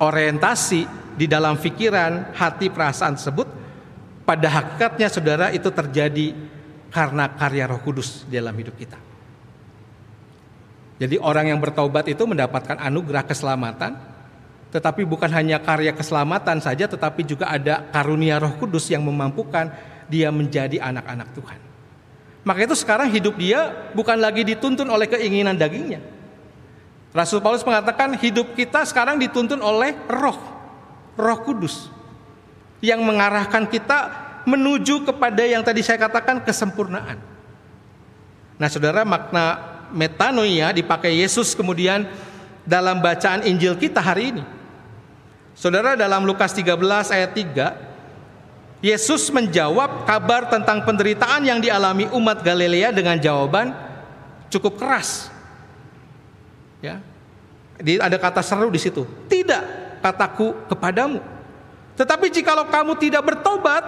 orientasi 0.04 0.84
di 1.16 1.26
dalam 1.30 1.56
pikiran, 1.56 2.36
hati, 2.36 2.68
perasaan 2.68 3.16
tersebut 3.16 3.48
pada 4.28 4.48
hakikatnya 4.52 5.08
saudara 5.08 5.48
itu 5.56 5.72
terjadi 5.72 6.36
karena 6.92 7.32
karya 7.32 7.66
Roh 7.72 7.80
Kudus 7.80 8.28
di 8.28 8.36
dalam 8.36 8.54
hidup 8.56 8.76
kita. 8.76 9.00
Jadi 11.02 11.18
orang 11.20 11.52
yang 11.52 11.60
bertobat 11.60 12.06
itu 12.08 12.24
mendapatkan 12.24 12.78
anugerah 12.80 13.26
keselamatan, 13.26 13.98
tetapi 14.70 15.04
bukan 15.04 15.28
hanya 15.34 15.60
karya 15.60 15.92
keselamatan 15.92 16.62
saja, 16.62 16.86
tetapi 16.86 17.26
juga 17.26 17.50
ada 17.50 17.84
karunia 17.90 18.38
Roh 18.40 18.56
Kudus 18.62 18.88
yang 18.94 19.04
memampukan 19.04 19.74
dia 20.08 20.30
menjadi 20.30 20.80
anak-anak 20.80 21.30
Tuhan. 21.34 21.60
Maka 22.44 22.60
itu 22.68 22.76
sekarang 22.76 23.08
hidup 23.08 23.40
dia 23.40 23.72
bukan 23.96 24.20
lagi 24.20 24.44
dituntun 24.44 24.88
oleh 24.92 25.08
keinginan 25.08 25.56
dagingnya. 25.56 26.04
Rasul 27.14 27.46
Paulus 27.46 27.62
mengatakan 27.62 28.18
hidup 28.18 28.58
kita 28.58 28.82
sekarang 28.90 29.22
dituntun 29.22 29.62
oleh 29.62 29.94
roh, 30.10 30.38
roh 31.14 31.40
kudus. 31.46 31.94
Yang 32.82 33.06
mengarahkan 33.06 33.70
kita 33.70 34.12
menuju 34.50 35.08
kepada 35.08 35.46
yang 35.46 35.62
tadi 35.62 35.86
saya 35.86 36.02
katakan 36.02 36.42
kesempurnaan. 36.42 37.22
Nah 38.58 38.68
saudara 38.68 39.06
makna 39.06 39.62
metanoia 39.94 40.74
dipakai 40.74 41.22
Yesus 41.22 41.54
kemudian 41.54 42.10
dalam 42.66 43.00
bacaan 43.00 43.46
Injil 43.46 43.78
kita 43.78 44.02
hari 44.02 44.36
ini. 44.36 44.44
Saudara 45.54 45.94
dalam 45.94 46.26
Lukas 46.26 46.50
13 46.52 46.76
ayat 47.14 47.32
3 47.32 47.94
Yesus 48.84 49.32
menjawab 49.32 50.04
kabar 50.04 50.52
tentang 50.52 50.84
penderitaan 50.84 51.48
yang 51.48 51.64
dialami 51.64 52.10
umat 52.12 52.44
Galilea 52.44 52.92
dengan 52.92 53.16
jawaban 53.16 53.72
cukup 54.52 54.76
keras. 54.76 55.33
Ya. 56.84 57.00
Ada 57.80 58.20
kata 58.20 58.44
seru 58.44 58.68
di 58.68 58.84
situ. 58.84 59.08
Tidak 59.32 59.64
kataku 60.04 60.68
kepadamu. 60.68 61.24
Tetapi 61.96 62.28
jikalau 62.28 62.68
kamu 62.68 63.00
tidak 63.00 63.24
bertobat, 63.24 63.88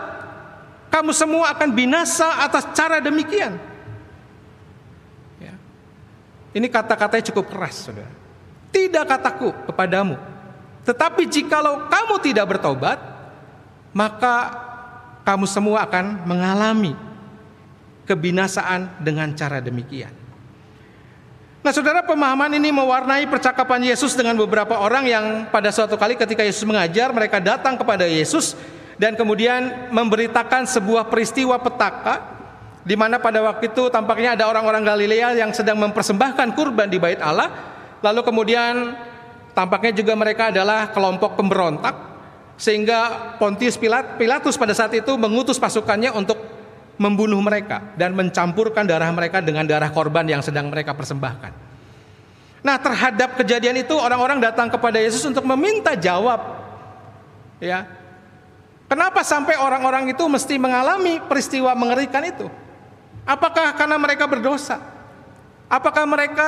kamu 0.88 1.12
semua 1.12 1.52
akan 1.52 1.76
binasa 1.76 2.40
atas 2.40 2.64
cara 2.72 3.04
demikian. 3.04 3.60
Ya. 5.44 5.60
Ini 6.56 6.72
kata-katanya 6.72 7.36
cukup 7.36 7.52
keras, 7.52 7.92
saudara. 7.92 8.08
Tidak 8.72 9.04
kataku 9.04 9.52
kepadamu. 9.68 10.16
Tetapi 10.88 11.28
jikalau 11.28 11.92
kamu 11.92 12.16
tidak 12.24 12.48
bertobat, 12.48 12.96
maka 13.92 14.56
kamu 15.28 15.44
semua 15.52 15.84
akan 15.84 16.24
mengalami 16.24 16.96
kebinasaan 18.08 19.04
dengan 19.04 19.36
cara 19.36 19.60
demikian. 19.60 20.15
Nah, 21.66 21.74
saudara, 21.74 22.06
pemahaman 22.06 22.62
ini 22.62 22.70
mewarnai 22.70 23.26
percakapan 23.26 23.90
Yesus 23.90 24.14
dengan 24.14 24.38
beberapa 24.38 24.78
orang 24.78 25.10
yang 25.10 25.26
pada 25.50 25.74
suatu 25.74 25.98
kali 25.98 26.14
ketika 26.14 26.46
Yesus 26.46 26.62
mengajar, 26.62 27.10
mereka 27.10 27.42
datang 27.42 27.74
kepada 27.74 28.06
Yesus 28.06 28.54
dan 29.02 29.18
kemudian 29.18 29.90
memberitakan 29.90 30.70
sebuah 30.70 31.10
peristiwa 31.10 31.58
petaka 31.58 32.22
di 32.86 32.94
mana 32.94 33.18
pada 33.18 33.42
waktu 33.42 33.74
itu 33.74 33.90
tampaknya 33.90 34.38
ada 34.38 34.46
orang-orang 34.46 34.86
Galilea 34.86 35.42
yang 35.42 35.50
sedang 35.58 35.82
mempersembahkan 35.82 36.54
kurban 36.54 36.86
di 36.86 37.02
bait 37.02 37.18
Allah. 37.18 37.50
Lalu 38.06 38.22
kemudian 38.22 38.94
tampaknya 39.58 39.98
juga 39.98 40.14
mereka 40.14 40.54
adalah 40.54 40.94
kelompok 40.94 41.34
pemberontak 41.34 41.98
sehingga 42.62 43.34
Pontius 43.42 43.74
Pilatus 44.22 44.54
pada 44.54 44.78
saat 44.78 44.94
itu 44.94 45.18
mengutus 45.18 45.58
pasukannya 45.58 46.14
untuk 46.14 46.38
membunuh 46.96 47.40
mereka 47.44 47.94
dan 48.00 48.16
mencampurkan 48.16 48.88
darah 48.88 49.12
mereka 49.12 49.44
dengan 49.44 49.68
darah 49.68 49.92
korban 49.92 50.24
yang 50.26 50.40
sedang 50.40 50.72
mereka 50.72 50.96
persembahkan. 50.96 51.52
Nah, 52.66 52.76
terhadap 52.82 53.38
kejadian 53.38 53.86
itu 53.86 53.94
orang-orang 53.94 54.42
datang 54.42 54.72
kepada 54.72 54.98
Yesus 54.98 55.22
untuk 55.28 55.46
meminta 55.46 55.94
jawab. 55.94 56.66
Ya. 57.62 57.86
Kenapa 58.90 59.22
sampai 59.22 59.58
orang-orang 59.58 60.14
itu 60.14 60.24
mesti 60.26 60.58
mengalami 60.58 61.22
peristiwa 61.22 61.74
mengerikan 61.78 62.26
itu? 62.26 62.50
Apakah 63.26 63.74
karena 63.74 63.98
mereka 63.98 64.26
berdosa? 64.26 64.82
Apakah 65.66 66.06
mereka 66.06 66.48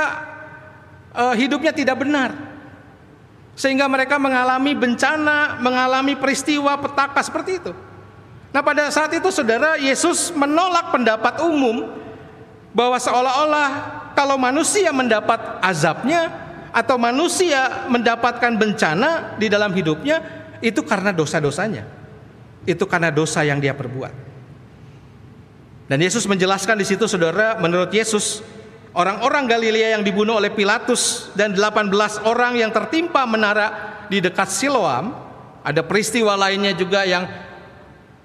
uh, 1.13 1.33
hidupnya 1.33 1.73
tidak 1.73 1.97
benar? 2.01 2.47
sehingga 3.57 3.89
mereka 3.89 4.21
mengalami 4.21 4.77
bencana, 4.77 5.57
mengalami 5.57 6.13
peristiwa 6.13 6.77
petaka 6.77 7.25
seperti 7.25 7.57
itu. 7.57 7.73
Nah, 8.51 8.61
pada 8.63 8.87
saat 8.89 9.11
itu 9.11 9.27
saudara 9.29 9.75
Yesus 9.75 10.31
menolak 10.31 10.95
pendapat 10.95 11.43
umum 11.43 11.87
bahwa 12.71 12.97
seolah-olah 12.97 13.69
kalau 14.15 14.39
manusia 14.39 14.89
mendapat 14.95 15.39
azabnya 15.61 16.31
atau 16.71 16.95
manusia 16.95 17.89
mendapatkan 17.91 18.53
bencana 18.55 19.35
di 19.35 19.51
dalam 19.51 19.73
hidupnya 19.73 20.23
itu 20.63 20.81
karena 20.81 21.11
dosa-dosanya. 21.11 21.85
Itu 22.67 22.83
karena 22.89 23.13
dosa 23.13 23.43
yang 23.47 23.63
dia 23.63 23.71
perbuat. 23.71 24.27
Dan 25.87 26.03
Yesus 26.03 26.27
menjelaskan 26.27 26.75
di 26.75 26.85
situ 26.87 27.07
saudara 27.07 27.55
menurut 27.59 27.87
Yesus 27.95 28.43
Orang-orang 28.97 29.45
Galilea 29.45 29.93
yang 29.93 30.01
dibunuh 30.01 30.41
oleh 30.41 30.49
Pilatus 30.49 31.29
dan 31.37 31.53
18 31.53 31.93
orang 32.25 32.57
yang 32.57 32.73
tertimpa 32.73 33.29
menara 33.29 33.93
di 34.09 34.17
dekat 34.17 34.49
Siloam, 34.49 35.13
ada 35.61 35.85
peristiwa 35.85 36.33
lainnya 36.33 36.73
juga 36.73 37.05
yang 37.05 37.29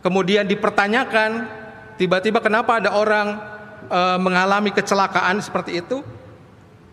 kemudian 0.03 0.45
dipertanyakan, 0.45 1.49
tiba-tiba 1.97 2.43
kenapa 2.43 2.83
ada 2.83 2.93
orang 2.93 3.39
e, 3.87 4.01
mengalami 4.21 4.75
kecelakaan 4.75 5.39
seperti 5.41 5.81
itu? 5.81 6.03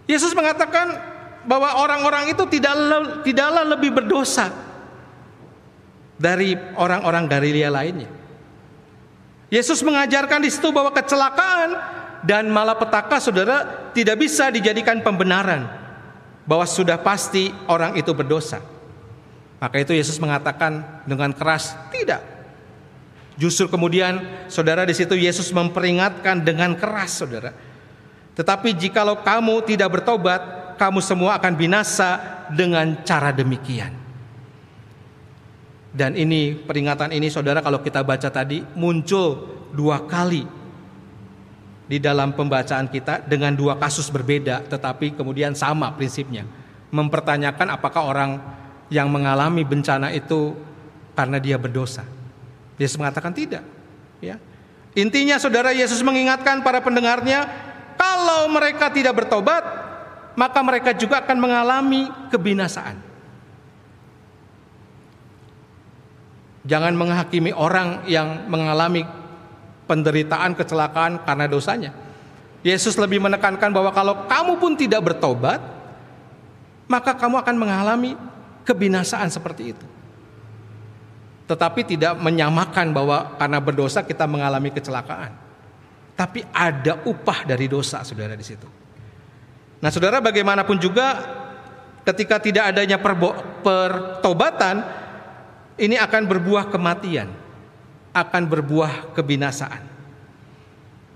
Yesus 0.05 0.31
mengatakan 0.37 0.95
bahwa 1.43 1.81
orang-orang 1.81 2.31
itu 2.31 2.45
tidak 2.49 2.73
tidaklah 3.25 3.65
lebih 3.65 3.91
berdosa 3.93 4.53
dari 6.17 6.53
orang-orang 6.77 7.25
Galilea 7.25 7.69
lainnya. 7.73 8.09
Yesus 9.49 9.81
mengajarkan 9.81 10.45
di 10.45 10.49
situ 10.53 10.69
bahwa 10.69 10.93
kecelakaan 10.93 11.73
dan 12.21 12.53
malapetaka 12.53 13.17
saudara 13.17 13.89
tidak 13.97 14.21
bisa 14.21 14.53
dijadikan 14.53 15.01
pembenaran 15.01 15.65
bahwa 16.45 16.65
sudah 16.69 17.01
pasti 17.01 17.49
orang 17.65 17.97
itu 17.97 18.13
berdosa. 18.13 18.61
Maka 19.59 19.75
itu 19.81 19.91
Yesus 19.91 20.17
mengatakan 20.21 21.03
dengan 21.03 21.35
keras, 21.35 21.75
tidak. 21.91 22.38
Justru 23.39 23.71
kemudian 23.71 24.19
saudara 24.51 24.83
di 24.83 24.91
situ 24.91 25.15
Yesus 25.15 25.55
memperingatkan 25.55 26.43
dengan 26.43 26.75
keras 26.75 27.23
saudara. 27.23 27.55
Tetapi 28.35 28.75
jikalau 28.75 29.23
kamu 29.23 29.63
tidak 29.63 29.95
bertobat, 29.95 30.75
kamu 30.75 30.99
semua 30.99 31.39
akan 31.39 31.55
binasa 31.55 32.19
dengan 32.51 32.99
cara 33.07 33.31
demikian. 33.31 33.95
Dan 35.95 36.19
ini 36.19 36.51
peringatan 36.51 37.15
ini 37.15 37.31
saudara 37.31 37.63
kalau 37.63 37.79
kita 37.79 38.03
baca 38.03 38.27
tadi 38.27 38.59
muncul 38.75 39.47
dua 39.71 40.03
kali 40.03 40.43
di 41.89 41.97
dalam 41.97 42.35
pembacaan 42.35 42.91
kita 42.91 43.25
dengan 43.25 43.55
dua 43.55 43.79
kasus 43.79 44.11
berbeda 44.11 44.67
tetapi 44.67 45.15
kemudian 45.15 45.55
sama 45.55 45.95
prinsipnya. 45.95 46.43
Mempertanyakan 46.91 47.71
apakah 47.71 48.03
orang 48.03 48.31
yang 48.91 49.07
mengalami 49.07 49.63
bencana 49.63 50.11
itu 50.11 50.53
karena 51.15 51.39
dia 51.39 51.55
berdosa. 51.55 52.18
Yesus 52.79 52.95
mengatakan 52.95 53.35
tidak, 53.35 53.61
ya. 54.23 54.39
Intinya 54.97 55.37
Saudara 55.37 55.69
Yesus 55.75 56.01
mengingatkan 56.01 56.65
para 56.65 56.81
pendengarnya 56.81 57.45
kalau 57.99 58.49
mereka 58.49 58.89
tidak 58.89 59.21
bertobat 59.21 59.61
maka 60.39 60.59
mereka 60.63 60.95
juga 60.95 61.19
akan 61.19 61.35
mengalami 61.35 62.07
kebinasaan. 62.31 62.95
Jangan 66.63 66.95
menghakimi 66.95 67.51
orang 67.51 68.07
yang 68.07 68.47
mengalami 68.47 69.03
penderitaan, 69.83 70.55
kecelakaan 70.55 71.27
karena 71.27 71.45
dosanya. 71.51 71.91
Yesus 72.63 72.95
lebih 72.95 73.19
menekankan 73.19 73.71
bahwa 73.71 73.91
kalau 73.91 74.27
kamu 74.31 74.59
pun 74.59 74.79
tidak 74.79 75.11
bertobat, 75.11 75.59
maka 76.87 77.15
kamu 77.19 77.43
akan 77.43 77.55
mengalami 77.59 78.15
kebinasaan 78.63 79.27
seperti 79.27 79.75
itu. 79.75 79.85
Tetapi 81.49 81.81
tidak 81.81 82.13
menyamakan 82.21 82.93
bahwa 82.93 83.33
karena 83.41 83.57
berdosa 83.57 84.05
kita 84.05 84.29
mengalami 84.29 84.69
kecelakaan. 84.69 85.33
Tapi 86.13 86.45
ada 86.53 87.01
upah 87.09 87.41
dari 87.41 87.65
dosa, 87.65 88.05
saudara 88.05 88.37
di 88.37 88.45
situ. 88.45 88.69
Nah, 89.81 89.89
saudara, 89.89 90.21
bagaimanapun 90.21 90.77
juga, 90.77 91.17
ketika 92.05 92.37
tidak 92.37 92.69
adanya 92.69 93.01
pertobatan, 93.01 94.85
ini 95.79 95.97
akan 95.97 96.27
berbuah 96.29 96.69
kematian, 96.69 97.33
akan 98.13 98.43
berbuah 98.45 99.17
kebinasaan. 99.17 99.89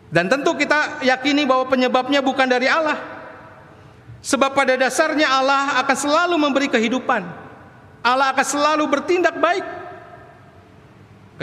Dan 0.10 0.32
tentu 0.32 0.58
kita 0.58 1.04
yakini 1.06 1.46
bahwa 1.46 1.70
penyebabnya 1.70 2.26
bukan 2.26 2.48
dari 2.50 2.72
Allah. 2.72 2.98
Sebab 4.24 4.56
pada 4.56 4.80
dasarnya 4.80 5.28
Allah 5.28 5.84
akan 5.84 5.98
selalu 6.00 6.36
memberi 6.40 6.72
kehidupan. 6.72 7.22
Allah 8.02 8.32
akan 8.32 8.46
selalu 8.46 8.88
bertindak 8.88 9.36
baik. 9.36 9.83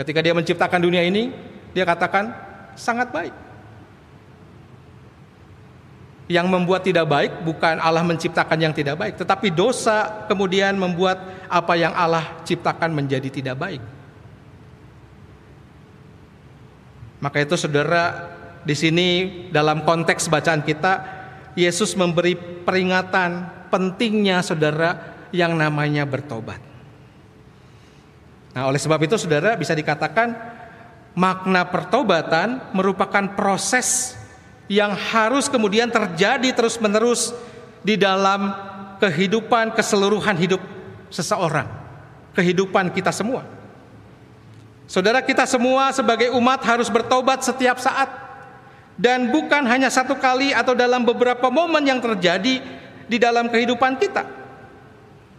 Ketika 0.01 0.17
dia 0.25 0.33
menciptakan 0.33 0.81
dunia 0.81 1.05
ini, 1.05 1.29
dia 1.77 1.85
katakan 1.85 2.33
sangat 2.73 3.13
baik. 3.13 3.29
Yang 6.25 6.47
membuat 6.49 6.81
tidak 6.81 7.05
baik 7.05 7.45
bukan 7.45 7.77
Allah 7.77 8.01
menciptakan 8.01 8.57
yang 8.57 8.73
tidak 8.73 8.97
baik, 8.97 9.13
tetapi 9.21 9.53
dosa 9.53 10.25
kemudian 10.25 10.73
membuat 10.73 11.21
apa 11.45 11.77
yang 11.77 11.93
Allah 11.93 12.41
ciptakan 12.41 12.89
menjadi 12.97 13.29
tidak 13.29 13.61
baik. 13.61 13.83
Maka 17.21 17.37
itu 17.45 17.53
saudara 17.53 18.33
di 18.65 18.73
sini 18.73 19.07
dalam 19.53 19.85
konteks 19.85 20.25
bacaan 20.33 20.65
kita 20.65 20.93
Yesus 21.53 21.93
memberi 21.93 22.33
peringatan 22.65 23.45
pentingnya 23.69 24.41
saudara 24.41 24.97
yang 25.29 25.53
namanya 25.53 26.09
bertobat. 26.09 26.70
Nah, 28.51 28.67
oleh 28.67 28.79
sebab 28.79 28.99
itu 28.99 29.15
saudara 29.15 29.55
bisa 29.55 29.71
dikatakan 29.71 30.35
makna 31.15 31.67
pertobatan 31.67 32.59
merupakan 32.75 33.23
proses 33.35 34.19
yang 34.71 34.95
harus 34.95 35.51
kemudian 35.51 35.91
terjadi 35.91 36.51
terus-menerus 36.55 37.35
di 37.83 37.99
dalam 37.99 38.51
kehidupan 38.99 39.75
keseluruhan 39.75 40.35
hidup 40.39 40.61
seseorang, 41.11 41.67
kehidupan 42.35 42.91
kita 42.91 43.11
semua. 43.11 43.43
Saudara 44.87 45.23
kita 45.23 45.47
semua 45.47 45.95
sebagai 45.95 46.35
umat 46.35 46.59
harus 46.67 46.91
bertobat 46.91 47.43
setiap 47.43 47.79
saat 47.79 48.11
dan 48.99 49.31
bukan 49.31 49.63
hanya 49.63 49.87
satu 49.87 50.19
kali 50.19 50.51
atau 50.51 50.75
dalam 50.75 51.07
beberapa 51.07 51.47
momen 51.47 51.87
yang 51.87 52.03
terjadi 52.03 52.59
di 53.07 53.17
dalam 53.19 53.47
kehidupan 53.47 53.95
kita. 53.95 54.40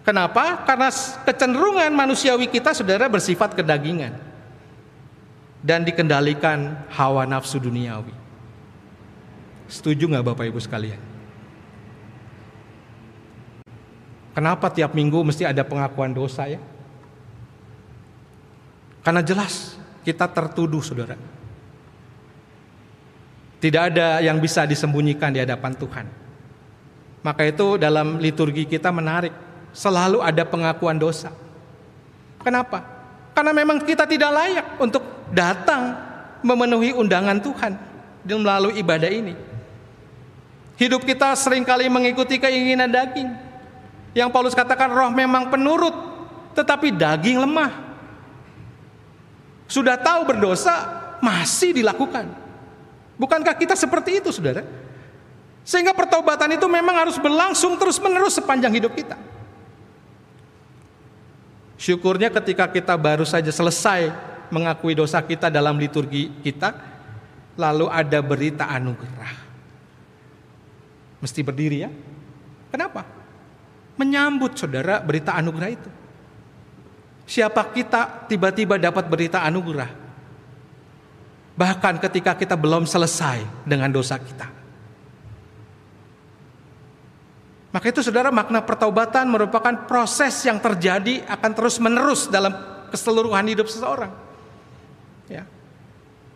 Kenapa? 0.02 0.66
Karena 0.66 0.90
kecenderungan 1.22 1.90
manusiawi 1.94 2.50
kita 2.50 2.74
saudara 2.74 3.06
bersifat 3.06 3.54
kedagingan 3.54 4.18
dan 5.62 5.86
dikendalikan 5.86 6.74
hawa 6.90 7.22
nafsu 7.22 7.62
duniawi. 7.62 8.10
Setuju 9.70 10.10
nggak 10.10 10.26
Bapak 10.26 10.50
Ibu 10.50 10.58
sekalian? 10.58 10.98
Kenapa 14.34 14.72
tiap 14.74 14.96
minggu 14.96 15.22
mesti 15.22 15.46
ada 15.46 15.62
pengakuan 15.62 16.10
dosa 16.10 16.50
ya? 16.50 16.58
Karena 19.06 19.22
jelas 19.22 19.78
kita 20.02 20.26
tertuduh 20.26 20.82
saudara. 20.82 21.14
Tidak 23.62 23.82
ada 23.94 24.18
yang 24.18 24.42
bisa 24.42 24.66
disembunyikan 24.66 25.30
di 25.30 25.38
hadapan 25.38 25.72
Tuhan. 25.78 26.06
Maka 27.22 27.46
itu 27.46 27.78
dalam 27.78 28.18
liturgi 28.18 28.66
kita 28.66 28.90
menarik. 28.90 29.30
Selalu 29.72 30.20
ada 30.20 30.44
pengakuan 30.44 31.00
dosa. 31.00 31.32
Kenapa? 32.44 32.84
Karena 33.32 33.56
memang 33.56 33.80
kita 33.80 34.04
tidak 34.04 34.30
layak 34.30 34.66
untuk 34.76 35.00
datang 35.32 35.96
memenuhi 36.44 36.92
undangan 36.92 37.40
Tuhan 37.40 37.72
melalui 38.28 38.76
ibadah 38.76 39.08
ini. 39.08 39.34
Hidup 40.76 41.06
kita 41.08 41.32
sering 41.38 41.64
kali 41.64 41.88
mengikuti 41.88 42.36
keinginan 42.36 42.92
daging. 42.92 43.30
Yang 44.12 44.28
Paulus 44.28 44.52
katakan 44.52 44.92
roh 44.92 45.08
memang 45.08 45.48
penurut, 45.48 45.94
tetapi 46.52 46.92
daging 46.92 47.40
lemah. 47.40 47.72
Sudah 49.64 49.96
tahu 49.96 50.28
berdosa, 50.28 50.74
masih 51.24 51.72
dilakukan. 51.72 52.28
Bukankah 53.16 53.56
kita 53.56 53.72
seperti 53.72 54.20
itu, 54.20 54.28
saudara? 54.28 54.66
Sehingga 55.62 55.94
pertobatan 55.96 56.58
itu 56.58 56.66
memang 56.68 57.06
harus 57.06 57.16
berlangsung 57.16 57.78
terus-menerus 57.78 58.36
sepanjang 58.36 58.74
hidup 58.74 58.92
kita. 58.92 59.16
Syukurnya 61.82 62.30
ketika 62.30 62.70
kita 62.70 62.94
baru 62.94 63.26
saja 63.26 63.50
selesai 63.50 64.14
mengakui 64.54 64.94
dosa 64.94 65.18
kita 65.18 65.50
dalam 65.50 65.74
liturgi 65.82 66.30
kita, 66.38 66.78
lalu 67.58 67.90
ada 67.90 68.22
berita 68.22 68.70
anugerah. 68.70 69.34
Mesti 71.18 71.42
berdiri 71.42 71.82
ya. 71.82 71.90
Kenapa? 72.70 73.02
Menyambut 73.98 74.54
saudara 74.54 75.02
berita 75.02 75.34
anugerah 75.34 75.70
itu. 75.74 75.90
Siapa 77.26 77.74
kita 77.74 78.30
tiba-tiba 78.30 78.78
dapat 78.78 79.10
berita 79.10 79.42
anugerah? 79.42 79.90
Bahkan 81.58 81.98
ketika 81.98 82.38
kita 82.38 82.54
belum 82.54 82.86
selesai 82.86 83.42
dengan 83.66 83.90
dosa 83.90 84.22
kita. 84.22 84.61
Maka 87.72 87.88
itu 87.88 88.04
saudara 88.04 88.28
makna 88.28 88.60
pertobatan 88.60 89.24
merupakan 89.32 89.72
proses 89.88 90.36
yang 90.44 90.60
terjadi 90.60 91.24
akan 91.24 91.50
terus 91.56 91.80
menerus 91.80 92.28
dalam 92.28 92.52
keseluruhan 92.92 93.48
hidup 93.48 93.64
seseorang. 93.64 94.12
Ya. 95.24 95.48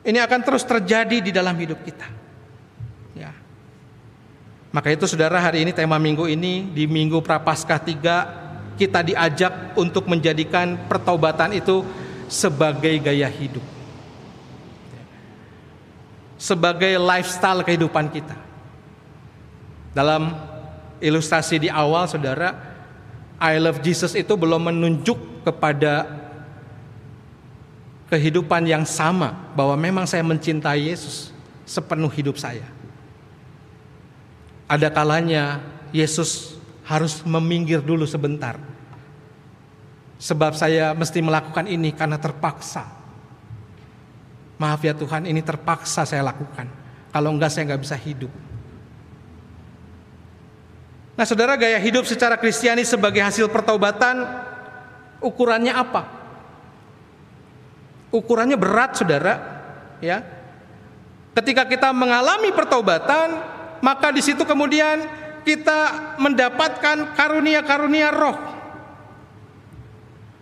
Ini 0.00 0.24
akan 0.24 0.40
terus 0.40 0.64
terjadi 0.64 1.20
di 1.20 1.28
dalam 1.28 1.52
hidup 1.60 1.84
kita. 1.84 2.08
Ya. 3.12 3.36
Maka 4.72 4.96
itu 4.96 5.04
saudara 5.04 5.36
hari 5.36 5.68
ini 5.68 5.76
tema 5.76 6.00
minggu 6.00 6.24
ini 6.24 6.72
di 6.72 6.88
minggu 6.88 7.20
Prapaskah 7.20 7.84
3 7.84 8.80
kita 8.80 9.04
diajak 9.04 9.76
untuk 9.76 10.08
menjadikan 10.08 10.88
pertobatan 10.88 11.52
itu 11.52 11.84
sebagai 12.32 12.96
gaya 12.96 13.28
hidup. 13.28 13.64
Sebagai 16.40 16.96
lifestyle 16.96 17.60
kehidupan 17.60 18.08
kita. 18.08 18.36
Dalam 19.96 20.45
ilustrasi 21.00 21.66
di 21.66 21.68
awal 21.68 22.08
saudara 22.08 22.76
I 23.36 23.60
love 23.60 23.84
Jesus 23.84 24.16
itu 24.16 24.32
belum 24.32 24.72
menunjuk 24.72 25.44
kepada 25.44 26.08
kehidupan 28.08 28.64
yang 28.64 28.88
sama 28.88 29.52
bahwa 29.52 29.76
memang 29.76 30.08
saya 30.08 30.24
mencintai 30.24 30.88
Yesus 30.88 31.34
sepenuh 31.68 32.08
hidup 32.08 32.40
saya. 32.40 32.64
Ada 34.66 34.88
kalanya 34.88 35.60
Yesus 35.92 36.56
harus 36.86 37.20
meminggir 37.26 37.82
dulu 37.82 38.08
sebentar. 38.08 38.56
Sebab 40.16 40.56
saya 40.56 40.96
mesti 40.96 41.20
melakukan 41.20 41.68
ini 41.68 41.92
karena 41.92 42.16
terpaksa. 42.16 42.88
Maaf 44.56 44.80
ya 44.80 44.96
Tuhan, 44.96 45.28
ini 45.28 45.44
terpaksa 45.44 46.08
saya 46.08 46.24
lakukan. 46.24 46.64
Kalau 47.12 47.28
enggak 47.36 47.52
saya 47.52 47.68
enggak 47.68 47.84
bisa 47.84 47.96
hidup. 48.00 48.32
Nah 51.16 51.24
saudara 51.24 51.56
gaya 51.56 51.80
hidup 51.80 52.04
secara 52.04 52.36
kristiani 52.36 52.84
sebagai 52.84 53.24
hasil 53.24 53.48
pertobatan 53.48 54.20
ukurannya 55.24 55.72
apa? 55.72 56.02
Ukurannya 58.12 58.60
berat 58.60 59.00
saudara 59.00 59.34
ya. 60.04 60.20
Ketika 61.32 61.64
kita 61.64 61.88
mengalami 61.96 62.52
pertobatan 62.52 63.32
maka 63.80 64.12
di 64.12 64.20
situ 64.20 64.44
kemudian 64.44 65.08
kita 65.46 66.14
mendapatkan 66.20 67.16
karunia-karunia 67.16 68.12
roh. 68.12 68.36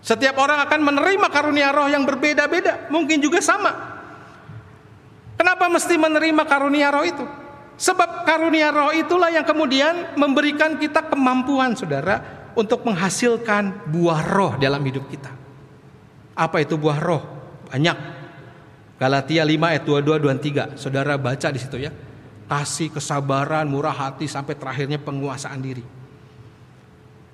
Setiap 0.04 0.36
orang 0.36 0.60
akan 0.68 0.80
menerima 0.80 1.28
karunia 1.32 1.72
roh 1.72 1.88
yang 1.88 2.04
berbeda-beda, 2.04 2.92
mungkin 2.92 3.20
juga 3.24 3.40
sama. 3.40 3.72
Kenapa 5.36 5.68
mesti 5.68 5.96
menerima 5.96 6.42
karunia 6.44 6.88
roh 6.92 7.04
itu? 7.04 7.24
Sebab 7.74 8.22
karunia 8.22 8.70
roh 8.70 8.94
itulah 8.94 9.34
yang 9.34 9.42
kemudian 9.42 10.14
memberikan 10.14 10.78
kita 10.78 11.10
kemampuan 11.10 11.74
saudara 11.74 12.46
untuk 12.54 12.86
menghasilkan 12.86 13.90
buah 13.90 14.22
roh 14.30 14.52
dalam 14.54 14.78
hidup 14.86 15.10
kita. 15.10 15.30
Apa 16.38 16.62
itu 16.62 16.78
buah 16.78 16.98
roh? 17.02 17.22
Banyak. 17.70 17.96
Galatia 18.94 19.42
5 19.42 19.70
ayat 19.74 19.82
22 19.82 20.78
23. 20.78 20.78
Saudara 20.78 21.18
baca 21.18 21.48
di 21.50 21.58
situ 21.58 21.82
ya. 21.82 21.90
Kasih, 22.46 22.94
kesabaran, 22.94 23.66
murah 23.66 23.94
hati 23.94 24.30
sampai 24.30 24.54
terakhirnya 24.54 25.02
penguasaan 25.02 25.58
diri. 25.58 25.82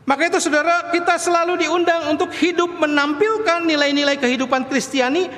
Maka 0.09 0.33
itu 0.33 0.41
saudara 0.41 0.89
kita 0.89 1.21
selalu 1.21 1.69
diundang 1.69 2.09
untuk 2.09 2.33
hidup 2.33 2.81
menampilkan 2.81 3.69
nilai-nilai 3.69 4.17
kehidupan 4.17 4.67
Kristiani 4.73 5.29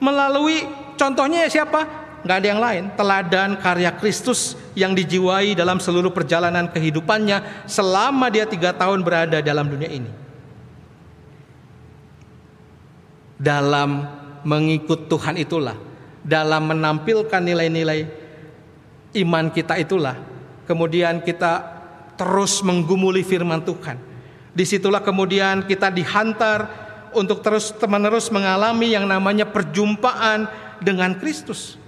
melalui 0.00 0.64
contohnya 0.96 1.44
siapa? 1.52 2.05
Nggak 2.26 2.38
ada 2.42 2.48
yang 2.50 2.60
lain. 2.60 2.84
Teladan 2.98 3.50
karya 3.62 3.94
Kristus 3.94 4.58
yang 4.74 4.92
dijiwai 4.92 5.54
dalam 5.54 5.78
seluruh 5.78 6.10
perjalanan 6.10 6.66
kehidupannya 6.66 7.64
selama 7.70 8.26
dia 8.28 8.44
tiga 8.44 8.74
tahun 8.74 9.06
berada 9.06 9.38
dalam 9.38 9.70
dunia 9.70 9.88
ini. 9.88 10.10
Dalam 13.38 14.02
mengikut 14.42 15.06
Tuhan 15.06 15.38
itulah, 15.38 15.78
dalam 16.26 16.74
menampilkan 16.74 17.38
nilai-nilai 17.38 18.10
iman 19.16 19.48
kita 19.54 19.78
itulah 19.78 20.16
kemudian 20.66 21.22
kita 21.22 21.62
terus 22.18 22.60
menggumuli 22.60 23.22
firman 23.22 23.62
Tuhan. 23.62 23.96
Di 24.52 24.66
situlah 24.66 25.00
kemudian 25.00 25.64
kita 25.64 25.92
dihantar 25.92 26.68
untuk 27.14 27.40
terus 27.40 27.72
menerus 27.86 28.28
mengalami 28.28 28.92
yang 28.92 29.06
namanya 29.06 29.46
perjumpaan 29.46 30.50
dengan 30.82 31.16
Kristus. 31.16 31.78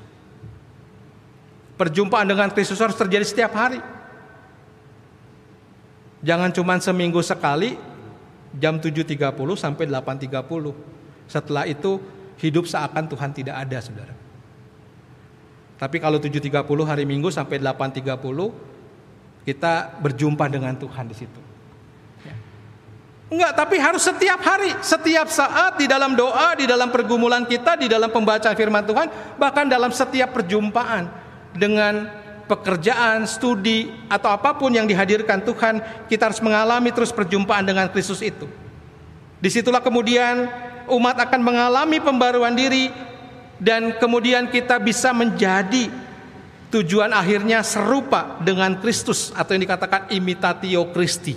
Perjumpaan 1.78 2.26
dengan 2.26 2.50
Kristus 2.50 2.82
harus 2.82 2.98
terjadi 2.98 3.22
setiap 3.22 3.54
hari. 3.54 3.78
Jangan 6.26 6.50
cuma 6.50 6.74
seminggu 6.82 7.22
sekali 7.22 7.78
jam 8.58 8.82
7.30 8.82 9.30
sampai 9.54 9.86
8.30. 9.86 10.74
Setelah 11.30 11.64
itu 11.70 12.02
hidup 12.42 12.66
seakan 12.66 13.06
Tuhan 13.06 13.30
tidak 13.30 13.56
ada, 13.62 13.78
Saudara. 13.78 14.14
Tapi 15.78 16.02
kalau 16.02 16.18
7.30 16.18 16.66
hari 16.82 17.06
Minggu 17.06 17.30
sampai 17.30 17.62
8.30 17.62 18.18
kita 19.46 20.02
berjumpa 20.02 20.50
dengan 20.50 20.74
Tuhan 20.74 21.06
di 21.06 21.14
situ. 21.14 21.40
Ya. 22.26 22.34
Enggak, 23.30 23.52
tapi 23.54 23.78
harus 23.78 24.02
setiap 24.02 24.42
hari, 24.42 24.74
setiap 24.82 25.30
saat 25.30 25.78
di 25.78 25.86
dalam 25.86 26.18
doa, 26.18 26.58
di 26.58 26.66
dalam 26.66 26.90
pergumulan 26.90 27.46
kita, 27.46 27.78
di 27.78 27.86
dalam 27.86 28.10
pembacaan 28.10 28.58
firman 28.58 28.82
Tuhan, 28.82 29.38
bahkan 29.38 29.70
dalam 29.70 29.94
setiap 29.94 30.34
perjumpaan 30.34 31.27
dengan 31.58 32.08
pekerjaan, 32.48 33.28
studi 33.28 33.92
atau 34.08 34.32
apa 34.32 34.56
pun 34.56 34.72
yang 34.72 34.88
dihadirkan 34.88 35.44
Tuhan, 35.44 36.08
kita 36.08 36.32
harus 36.32 36.40
mengalami 36.40 36.88
terus 36.90 37.12
perjumpaan 37.12 37.66
dengan 37.66 37.92
Kristus 37.92 38.24
itu. 38.24 38.48
Di 39.38 39.52
situlah 39.52 39.84
kemudian 39.84 40.48
umat 40.88 41.20
akan 41.28 41.40
mengalami 41.44 42.00
pembaruan 42.00 42.56
diri 42.56 42.90
dan 43.60 43.94
kemudian 44.00 44.48
kita 44.48 44.80
bisa 44.80 45.12
menjadi 45.12 45.92
tujuan 46.72 47.12
akhirnya 47.12 47.60
serupa 47.62 48.40
dengan 48.40 48.80
Kristus 48.80 49.30
atau 49.36 49.54
yang 49.54 49.62
dikatakan 49.68 50.08
imitatio 50.10 50.88
Christi. 50.90 51.36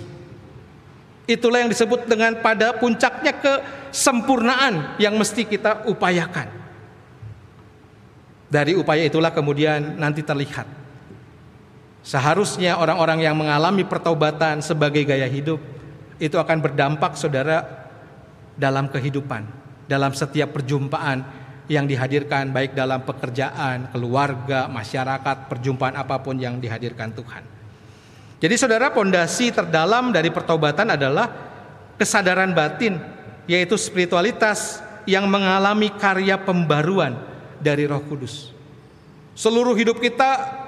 Itulah 1.22 1.62
yang 1.62 1.70
disebut 1.70 2.10
dengan 2.10 2.42
pada 2.42 2.74
puncaknya 2.74 3.30
kesempurnaan 3.38 4.98
yang 4.98 5.14
mesti 5.14 5.46
kita 5.46 5.86
upayakan. 5.86 6.61
Dari 8.52 8.76
upaya 8.76 9.00
itulah 9.08 9.32
kemudian 9.32 9.96
nanti 9.96 10.20
terlihat. 10.20 10.68
Seharusnya 12.04 12.76
orang-orang 12.76 13.24
yang 13.24 13.32
mengalami 13.32 13.80
pertobatan 13.88 14.60
sebagai 14.60 15.08
gaya 15.08 15.24
hidup 15.24 15.56
itu 16.20 16.36
akan 16.36 16.60
berdampak 16.60 17.16
saudara 17.16 17.88
dalam 18.52 18.92
kehidupan, 18.92 19.48
dalam 19.88 20.12
setiap 20.12 20.52
perjumpaan 20.52 21.24
yang 21.64 21.88
dihadirkan 21.88 22.52
baik 22.52 22.76
dalam 22.76 23.00
pekerjaan, 23.08 23.88
keluarga, 23.88 24.68
masyarakat, 24.68 25.48
perjumpaan 25.48 25.96
apa 25.96 26.20
pun 26.20 26.36
yang 26.36 26.60
dihadirkan 26.60 27.08
Tuhan. 27.16 27.48
Jadi 28.36 28.54
saudara 28.60 28.92
pondasi 28.92 29.48
terdalam 29.48 30.12
dari 30.12 30.28
pertobatan 30.28 30.92
adalah 30.92 31.32
kesadaran 31.96 32.52
batin 32.52 33.00
yaitu 33.48 33.80
spiritualitas 33.80 34.84
yang 35.08 35.24
mengalami 35.24 35.88
karya 35.96 36.36
pembaruan 36.36 37.31
dari 37.62 37.86
Roh 37.86 38.02
Kudus. 38.02 38.50
Seluruh 39.38 39.72
hidup 39.78 40.02
kita 40.02 40.60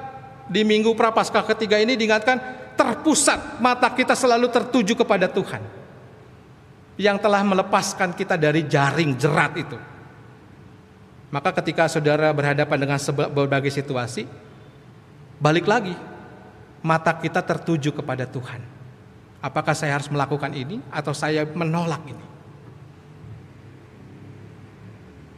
di 0.47 0.63
minggu 0.63 0.95
prapaskah 0.95 1.45
ketiga 1.53 1.77
ini 1.83 1.99
diingatkan 1.99 2.41
terpusat 2.79 3.59
mata 3.59 3.91
kita 3.91 4.15
selalu 4.15 4.49
tertuju 4.49 4.95
kepada 4.95 5.27
Tuhan 5.27 5.63
yang 6.95 7.19
telah 7.19 7.43
melepaskan 7.43 8.15
kita 8.15 8.39
dari 8.39 8.65
jaring 8.65 9.19
jerat 9.19 9.53
itu. 9.59 9.79
Maka 11.35 11.51
ketika 11.59 11.91
saudara 11.91 12.31
berhadapan 12.31 12.79
dengan 12.79 12.99
berbagai 13.35 13.75
situasi, 13.75 14.31
balik 15.43 15.67
lagi, 15.67 15.99
mata 16.79 17.11
kita 17.11 17.43
tertuju 17.43 17.91
kepada 17.91 18.23
Tuhan. 18.23 18.63
Apakah 19.43 19.75
saya 19.75 19.99
harus 19.99 20.07
melakukan 20.09 20.55
ini 20.55 20.79
atau 20.95 21.11
saya 21.11 21.43
menolak 21.43 22.01
ini? 22.07 22.27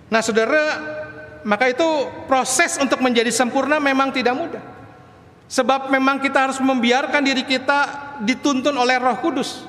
Nah, 0.07 0.23
saudara, 0.23 0.63
maka 1.47 1.71
itu 1.71 1.87
proses 2.27 2.75
untuk 2.83 2.99
menjadi 2.99 3.31
sempurna 3.31 3.79
memang 3.79 4.11
tidak 4.11 4.35
mudah. 4.35 4.65
Sebab 5.47 5.95
memang 5.95 6.19
kita 6.19 6.51
harus 6.51 6.59
membiarkan 6.59 7.23
diri 7.23 7.47
kita 7.47 8.11
dituntun 8.27 8.75
oleh 8.75 8.99
Roh 8.99 9.15
Kudus. 9.23 9.63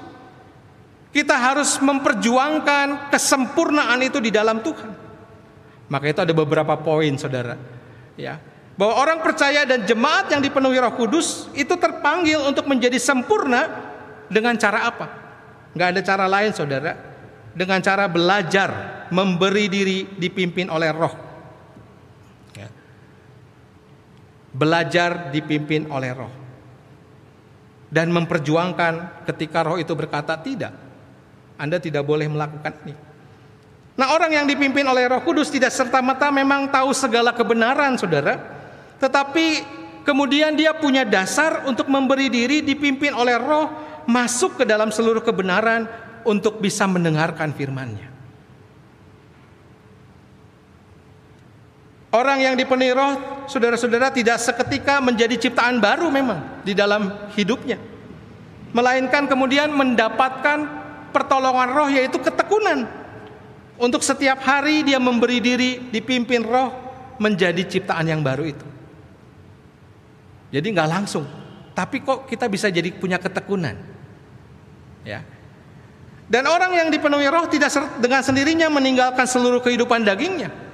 Kita 1.13 1.38
harus 1.38 1.78
memperjuangkan 1.78 3.13
kesempurnaan 3.13 4.01
itu 4.01 4.17
di 4.17 4.34
dalam 4.34 4.65
Tuhan. 4.65 4.89
Maka 5.88 6.05
itu 6.09 6.19
ada 6.25 6.34
beberapa 6.34 6.73
poin 6.82 7.13
saudara. 7.15 7.55
Ya, 8.17 8.41
bahwa 8.78 8.93
orang 9.01 9.19
percaya 9.25 9.65
dan 9.65 9.86
jemaat 9.89 10.30
yang 10.30 10.41
dipenuhi 10.41 10.78
Roh 10.78 10.93
Kudus 10.93 11.49
itu 11.57 11.73
terpanggil 11.78 12.38
untuk 12.45 12.69
menjadi 12.69 13.01
sempurna 13.01 13.65
dengan 14.30 14.53
cara 14.53 14.86
apa? 14.86 15.05
Gak 15.73 15.97
ada 15.97 16.01
cara 16.05 16.25
lain 16.30 16.53
saudara. 16.53 16.93
Dengan 17.57 17.82
cara 17.82 18.05
belajar 18.05 18.69
memberi 19.09 19.65
diri 19.65 20.05
dipimpin 20.13 20.69
oleh 20.69 20.93
Roh. 20.93 21.13
Ya. 22.53 22.69
Belajar 24.58 25.30
dipimpin 25.30 25.86
oleh 25.93 26.12
Roh. 26.18 26.34
Dan 27.88 28.10
memperjuangkan 28.10 29.24
ketika 29.30 29.62
Roh 29.62 29.78
itu 29.78 29.93
berkata 29.93 30.34
tidak. 30.41 30.74
Anda 31.62 31.78
tidak 31.78 32.01
boleh 32.05 32.26
melakukan 32.26 32.74
ini. 32.86 33.08
Nah 33.97 34.14
orang 34.14 34.30
yang 34.30 34.45
dipimpin 34.45 34.86
oleh 34.86 35.10
roh 35.10 35.26
kudus 35.26 35.49
tidak 35.49 35.74
serta-merta 35.74 36.30
memang 36.30 36.70
tahu 36.70 36.93
segala 36.93 37.34
kebenaran 37.34 37.97
saudara. 37.97 38.38
Tetapi 39.01 39.45
kemudian 40.05 40.53
dia 40.53 40.78
punya 40.78 41.01
dasar 41.01 41.66
untuk 41.66 41.89
memberi 41.89 42.30
diri 42.30 42.62
dipimpin 42.62 43.18
oleh 43.18 43.41
roh 43.41 43.74
masuk 44.05 44.62
ke 44.62 44.64
dalam 44.70 44.93
seluruh 44.93 45.26
kebenaran 45.26 45.89
untuk 46.24 46.62
bisa 46.62 46.86
mendengarkan 46.86 47.51
firman-Nya. 47.58 48.07
Orang 52.08 52.39
yang 52.39 52.55
dipenuhi 52.55 52.95
roh, 52.95 53.43
saudara-saudara 53.51 54.08
tidak 54.16 54.39
seketika 54.39 55.03
menjadi 55.03 55.36
ciptaan 55.36 55.84
baru 55.84 56.08
memang 56.08 56.64
di 56.64 56.72
dalam 56.72 57.12
hidupnya. 57.36 57.76
Melainkan 58.72 59.28
kemudian 59.28 59.76
mendapatkan 59.76 60.64
pertolongan 61.12 61.70
roh 61.76 61.89
yaitu 61.91 62.16
ketekunan 62.20 62.88
untuk 63.76 64.01
setiap 64.01 64.39
hari 64.39 64.88
dia 64.88 65.03
memberi 65.03 65.43
diri 65.43 65.91
dipimpin 65.91 66.47
roh 66.47 66.72
menjadi 67.20 67.60
ciptaan 67.68 68.08
yang 68.08 68.24
baru 68.24 68.55
itu. 68.55 68.68
Jadi 70.47 70.68
nggak 70.72 70.89
langsung, 70.89 71.28
tapi 71.76 71.99
kok 71.99 72.24
kita 72.24 72.47
bisa 72.47 72.72
jadi 72.72 72.88
punya 72.95 73.20
ketekunan. 73.20 73.76
Ya. 75.03 75.28
Dan 76.28 76.47
orang 76.47 76.72
yang 76.72 76.88
dipenuhi 76.88 77.28
roh 77.28 77.47
tidak 77.51 77.72
dengan 77.99 78.24
sendirinya 78.24 78.72
meninggalkan 78.72 79.28
seluruh 79.28 79.60
kehidupan 79.60 80.08
dagingnya. 80.08 80.66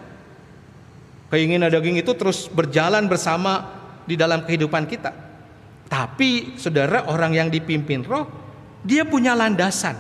Keinginan 1.34 1.74
daging 1.74 1.98
itu 1.98 2.14
terus 2.14 2.46
berjalan 2.46 3.10
bersama 3.10 3.74
di 4.06 4.14
dalam 4.14 4.46
kehidupan 4.46 4.86
kita. 4.86 5.10
Tapi 5.90 6.62
saudara 6.62 7.10
orang 7.10 7.34
yang 7.34 7.50
dipimpin 7.50 8.06
roh, 8.06 8.30
dia 8.86 9.02
punya 9.02 9.34
landasan 9.34 9.98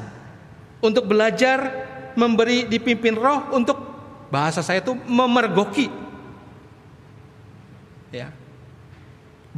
untuk 0.77 1.09
belajar 1.09 1.89
memberi 2.13 2.69
dipimpin 2.69 3.17
roh 3.17 3.49
untuk 3.49 3.81
bahasa 4.29 4.61
saya 4.61 4.85
itu 4.85 4.93
memergoki. 5.09 5.89
Ya. 8.13 8.29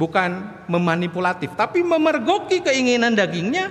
Bukan 0.00 0.64
memanipulatif, 0.72 1.52
tapi 1.60 1.84
memergoki 1.84 2.64
keinginan 2.64 3.12
dagingnya. 3.12 3.68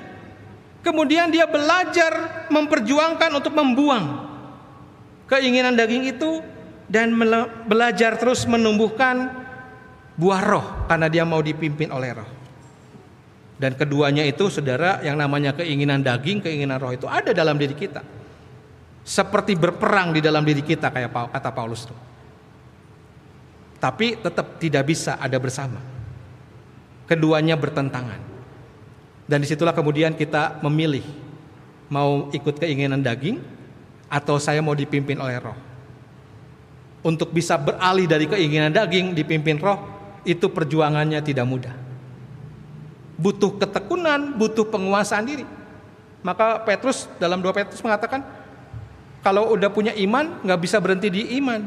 Kemudian 0.85 1.33
dia 1.33 1.49
belajar 1.49 2.45
memperjuangkan 2.53 3.33
untuk 3.33 3.57
membuang 3.57 4.29
keinginan 5.25 5.73
daging 5.73 6.13
itu 6.13 6.45
dan 6.85 7.13
belajar 7.65 8.17
terus 8.21 8.45
menumbuhkan 8.45 9.29
buah 10.15 10.41
roh 10.45 10.65
karena 10.85 11.07
dia 11.09 11.23
mau 11.25 11.41
dipimpin 11.41 11.89
oleh 11.91 12.11
roh. 12.15 12.29
Dan 13.55 13.71
keduanya 13.79 14.27
itu 14.27 14.51
saudara 14.51 14.99
yang 14.99 15.15
namanya 15.15 15.55
keinginan 15.55 16.03
daging, 16.03 16.43
keinginan 16.43 16.75
roh 16.75 16.91
itu 16.91 17.07
ada 17.07 17.31
dalam 17.31 17.55
diri 17.55 17.71
kita 17.71 18.03
seperti 19.05 19.53
berperang 19.53 20.17
di 20.17 20.19
dalam 20.19 20.41
diri 20.41 20.65
kita 20.65 20.89
kayak 20.89 21.13
kata 21.29 21.49
Paulus 21.53 21.85
tuh. 21.85 21.99
Tapi 23.77 24.17
tetap 24.17 24.57
tidak 24.57 24.83
bisa 24.89 25.21
ada 25.21 25.37
bersama. 25.37 25.77
Keduanya 27.05 27.53
bertentangan. 27.53 28.17
Dan 29.29 29.45
di 29.45 29.47
situlah 29.47 29.77
kemudian 29.77 30.17
kita 30.17 30.57
memilih 30.65 31.05
mau 31.85 32.33
ikut 32.33 32.57
keinginan 32.57 33.05
daging 33.05 33.37
atau 34.09 34.41
saya 34.41 34.57
mau 34.65 34.73
dipimpin 34.73 35.21
oleh 35.21 35.37
roh. 35.37 35.57
Untuk 37.05 37.29
bisa 37.29 37.53
beralih 37.61 38.09
dari 38.09 38.25
keinginan 38.25 38.73
daging 38.73 39.13
dipimpin 39.13 39.61
roh 39.61 39.77
itu 40.25 40.49
perjuangannya 40.49 41.21
tidak 41.21 41.45
mudah. 41.45 41.75
Butuh 43.15 43.61
ketekunan, 43.61 44.33
butuh 44.33 44.65
penguasaan 44.65 45.23
diri. 45.29 45.45
Maka 46.25 46.65
Petrus 46.65 47.05
dalam 47.21 47.37
dua 47.45 47.53
Petrus 47.53 47.77
mengatakan 47.85 48.25
kalau 49.21 49.53
udah 49.53 49.69
punya 49.69 49.93
iman 50.01 50.41
nggak 50.41 50.59
bisa 50.65 50.81
berhenti 50.81 51.13
di 51.13 51.37
iman. 51.37 51.61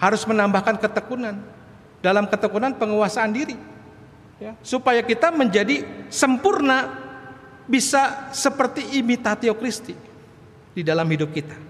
Harus 0.00 0.24
menambahkan 0.24 0.80
ketekunan. 0.80 1.60
dalam 1.98 2.30
ketekunan 2.30 2.78
penguasaan 2.78 3.34
diri. 3.34 3.58
Ya, 4.38 4.54
supaya 4.62 5.02
kita 5.02 5.34
menjadi 5.34 5.82
sempurna 6.06 6.94
bisa 7.66 8.30
seperti 8.30 9.02
imitatio 9.02 9.50
Kristi 9.58 9.98
di 10.78 10.86
dalam 10.86 11.10
hidup 11.10 11.34
kita. 11.34 11.67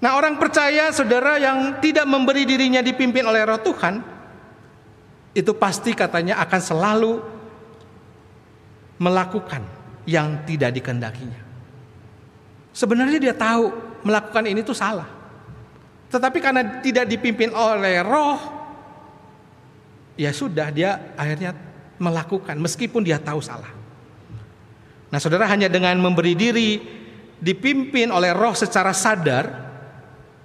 Nah, 0.00 0.16
orang 0.16 0.40
percaya 0.40 0.88
saudara 0.96 1.36
yang 1.36 1.76
tidak 1.84 2.08
memberi 2.08 2.48
dirinya 2.48 2.80
dipimpin 2.80 3.20
oleh 3.24 3.44
Roh 3.44 3.60
Tuhan 3.60 4.00
itu 5.36 5.52
pasti 5.54 5.92
katanya 5.92 6.40
akan 6.40 6.60
selalu 6.60 7.12
melakukan 8.96 9.62
yang 10.08 10.42
tidak 10.48 10.72
dikendakinya. 10.74 11.40
Sebenarnya 12.72 13.18
dia 13.20 13.34
tahu 13.36 13.70
melakukan 14.02 14.44
ini 14.48 14.64
itu 14.64 14.72
salah. 14.72 15.06
Tetapi 16.10 16.38
karena 16.42 16.82
tidak 16.82 17.06
dipimpin 17.06 17.54
oleh 17.54 18.02
roh, 18.02 18.40
ya 20.18 20.34
sudah 20.34 20.68
dia 20.74 21.14
akhirnya 21.14 21.54
melakukan 22.02 22.58
meskipun 22.58 23.06
dia 23.06 23.22
tahu 23.22 23.38
salah. 23.38 23.70
Nah 25.10 25.18
saudara 25.22 25.46
hanya 25.46 25.70
dengan 25.70 25.94
memberi 26.02 26.34
diri 26.34 26.82
dipimpin 27.38 28.10
oleh 28.10 28.34
roh 28.34 28.54
secara 28.58 28.90
sadar, 28.90 29.69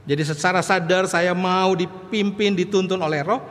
jadi 0.05 0.21
secara 0.21 0.61
sadar 0.61 1.09
saya 1.09 1.33
mau 1.33 1.73
dipimpin 1.73 2.53
dituntun 2.53 3.01
oleh 3.01 3.25
roh, 3.25 3.41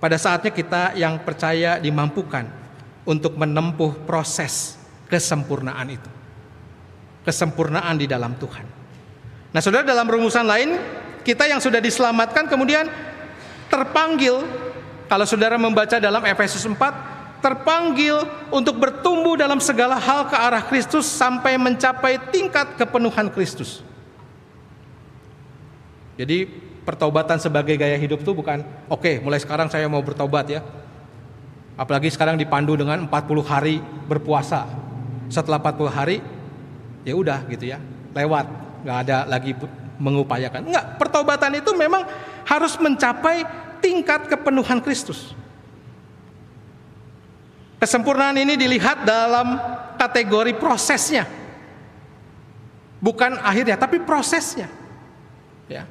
pada 0.00 0.16
saatnya 0.16 0.48
kita 0.48 0.96
yang 0.96 1.20
percaya 1.20 1.76
dimampukan 1.76 2.48
untuk 3.04 3.36
menempuh 3.36 4.08
proses 4.08 4.80
kesempurnaan 5.12 5.92
itu. 5.92 6.10
Kesempurnaan 7.20 8.00
di 8.00 8.08
dalam 8.08 8.32
Tuhan. 8.40 8.64
Nah, 9.52 9.60
Saudara 9.60 9.84
dalam 9.84 10.08
rumusan 10.08 10.48
lain, 10.48 10.80
kita 11.20 11.44
yang 11.44 11.60
sudah 11.60 11.84
diselamatkan 11.84 12.48
kemudian 12.48 12.88
terpanggil 13.68 14.40
kalau 15.04 15.28
Saudara 15.28 15.60
membaca 15.60 16.00
dalam 16.00 16.24
Efesus 16.24 16.64
4 16.64 17.44
terpanggil 17.44 18.24
untuk 18.48 18.80
bertumbuh 18.80 19.36
dalam 19.36 19.60
segala 19.60 20.00
hal 20.00 20.32
ke 20.32 20.36
arah 20.36 20.64
Kristus 20.64 21.04
sampai 21.04 21.60
mencapai 21.60 22.16
tingkat 22.32 22.80
kepenuhan 22.80 23.28
Kristus. 23.28 23.84
Jadi 26.20 26.44
pertobatan 26.84 27.40
sebagai 27.40 27.80
gaya 27.80 27.96
hidup 27.96 28.20
itu 28.20 28.36
bukan 28.36 28.60
oke 28.92 29.00
okay, 29.00 29.14
mulai 29.24 29.40
sekarang 29.40 29.72
saya 29.72 29.88
mau 29.88 30.04
bertobat 30.04 30.52
ya. 30.52 30.60
Apalagi 31.80 32.12
sekarang 32.12 32.36
dipandu 32.36 32.76
dengan 32.76 33.08
40 33.08 33.40
hari 33.40 33.80
berpuasa. 34.04 34.68
Setelah 35.32 35.56
40 35.64 35.88
hari 35.88 36.20
ya 37.08 37.16
udah 37.16 37.48
gitu 37.48 37.72
ya, 37.72 37.80
lewat, 38.12 38.44
nggak 38.84 38.98
ada 39.08 39.18
lagi 39.24 39.56
mengupayakan. 39.96 40.68
Enggak, 40.68 41.00
pertobatan 41.00 41.56
itu 41.56 41.72
memang 41.72 42.04
harus 42.44 42.76
mencapai 42.76 43.48
tingkat 43.80 44.28
kepenuhan 44.28 44.84
Kristus. 44.84 45.32
Kesempurnaan 47.80 48.36
ini 48.36 48.60
dilihat 48.60 49.08
dalam 49.08 49.56
kategori 49.96 50.52
prosesnya. 50.60 51.24
Bukan 53.00 53.40
akhirnya, 53.40 53.80
tapi 53.80 54.04
prosesnya. 54.04 54.68
Ya. 55.64 55.88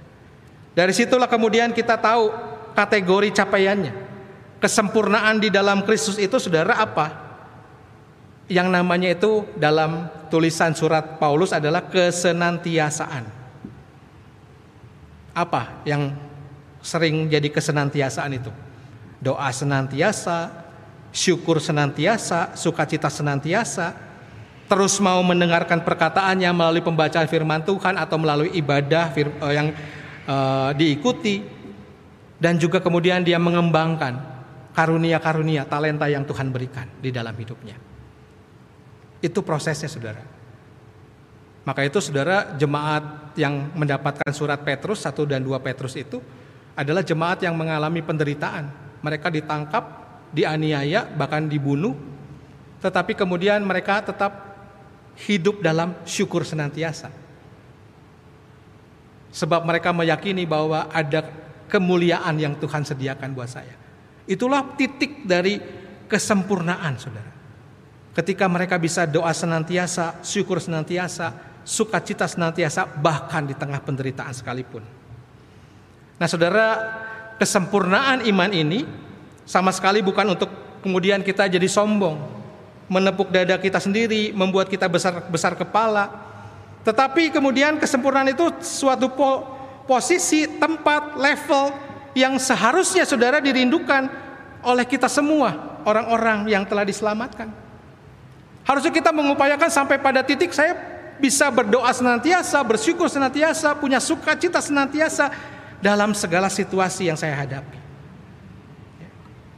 Dari 0.79 0.95
situlah 0.95 1.27
kemudian 1.27 1.75
kita 1.75 1.99
tahu 1.99 2.31
kategori 2.71 3.35
capaiannya. 3.35 3.91
Kesempurnaan 4.63 5.43
di 5.43 5.51
dalam 5.51 5.83
Kristus 5.83 6.15
itu 6.15 6.39
saudara 6.39 6.79
apa? 6.79 7.19
Yang 8.47 8.67
namanya 8.71 9.11
itu 9.11 9.43
dalam 9.59 10.07
tulisan 10.31 10.71
surat 10.71 11.19
Paulus 11.19 11.51
adalah 11.51 11.83
kesenantiasaan. 11.83 13.27
Apa 15.35 15.83
yang 15.83 16.15
sering 16.79 17.27
jadi 17.27 17.51
kesenantiasaan 17.51 18.39
itu? 18.39 18.51
Doa 19.19 19.51
senantiasa, 19.51 20.47
syukur 21.11 21.59
senantiasa, 21.59 22.55
sukacita 22.55 23.11
senantiasa, 23.11 23.99
terus 24.71 24.95
mau 25.03 25.19
mendengarkan 25.27 25.83
perkataannya 25.83 26.47
melalui 26.55 26.79
pembacaan 26.79 27.27
firman 27.27 27.67
Tuhan 27.67 27.99
atau 27.99 28.15
melalui 28.15 28.55
ibadah 28.55 29.11
eh, 29.11 29.27
yang 29.51 29.75
uh, 30.29 30.71
diikuti 30.77 31.41
dan 32.37 32.55
juga 32.61 32.79
kemudian 32.79 33.25
dia 33.25 33.41
mengembangkan 33.41 34.15
karunia-karunia 34.77 35.65
talenta 35.65 36.05
yang 36.07 36.23
Tuhan 36.23 36.53
berikan 36.53 36.87
di 37.01 37.09
dalam 37.09 37.33
hidupnya. 37.33 37.75
Itu 39.19 39.43
prosesnya 39.43 39.91
Saudara. 39.91 40.23
Maka 41.67 41.83
itu 41.83 41.99
Saudara 41.99 42.55
jemaat 42.55 43.35
yang 43.35 43.75
mendapatkan 43.75 44.31
surat 44.31 44.63
Petrus 44.63 45.03
1 45.03 45.11
dan 45.27 45.43
2 45.43 45.59
Petrus 45.59 45.99
itu 45.99 46.23
adalah 46.79 47.03
jemaat 47.03 47.43
yang 47.43 47.59
mengalami 47.59 47.99
penderitaan. 47.99 48.71
Mereka 49.03 49.27
ditangkap, 49.27 49.83
dianiaya, 50.31 51.03
bahkan 51.11 51.51
dibunuh. 51.51 51.91
Tetapi 52.79 53.11
kemudian 53.19 53.59
mereka 53.67 53.99
tetap 53.99 54.55
hidup 55.27 55.59
dalam 55.59 55.99
syukur 56.07 56.47
senantiasa. 56.47 57.11
Sebab 59.29 59.61
mereka 59.65 59.93
meyakini 59.93 60.45
bahwa 60.49 60.89
ada 60.89 61.25
kemuliaan 61.69 62.33
yang 62.41 62.57
Tuhan 62.57 62.81
sediakan 62.81 63.37
buat 63.37 63.49
saya. 63.49 63.77
Itulah 64.25 64.73
titik 64.73 65.25
dari 65.25 65.61
kesempurnaan 66.09 66.97
saudara. 66.97 67.31
Ketika 68.13 68.49
mereka 68.49 68.81
bisa 68.81 69.05
doa 69.05 69.29
senantiasa, 69.31 70.19
syukur 70.25 70.57
senantiasa, 70.57 71.61
sukacita 71.61 72.25
senantiasa, 72.25 72.89
bahkan 72.89 73.45
di 73.45 73.53
tengah 73.53 73.77
penderitaan 73.85 74.33
sekalipun. 74.33 74.81
Nah 76.17 76.27
saudara, 76.27 76.67
kesempurnaan 77.37 78.25
iman 78.27 78.51
ini 78.51 78.83
sama 79.45 79.71
sekali 79.71 80.01
bukan 80.03 80.35
untuk 80.35 80.49
kemudian 80.81 81.21
kita 81.23 81.47
jadi 81.47 81.69
sombong, 81.69 82.17
menepuk 82.91 83.29
dada 83.31 83.55
kita 83.55 83.77
sendiri, 83.77 84.35
membuat 84.35 84.67
kita 84.67 84.89
besar 84.89 85.25
besar 85.29 85.53
kepala, 85.55 86.28
tetapi 86.89 87.29
kemudian 87.29 87.77
kesempurnaan 87.77 88.33
itu 88.33 88.49
suatu 88.65 89.13
po 89.13 89.45
posisi, 89.85 90.49
tempat, 90.49 91.13
level 91.21 91.69
yang 92.17 92.33
seharusnya 92.41 93.05
saudara 93.05 93.37
dirindukan 93.37 94.09
oleh 94.65 94.89
kita 94.89 95.05
semua 95.05 95.81
orang-orang 95.85 96.49
yang 96.49 96.65
telah 96.65 96.81
diselamatkan. 96.81 97.53
Harusnya 98.65 98.89
kita 98.89 99.13
mengupayakan 99.13 99.69
sampai 99.69 100.01
pada 100.01 100.25
titik 100.25 100.49
saya 100.49 100.73
bisa 101.21 101.53
berdoa 101.53 101.93
senantiasa, 101.93 102.57
bersyukur 102.65 103.05
senantiasa, 103.05 103.77
punya 103.77 104.01
sukacita 104.01 104.57
senantiasa 104.57 105.29
dalam 105.77 106.17
segala 106.17 106.49
situasi 106.49 107.05
yang 107.05 107.17
saya 107.21 107.37
hadapi. 107.37 107.77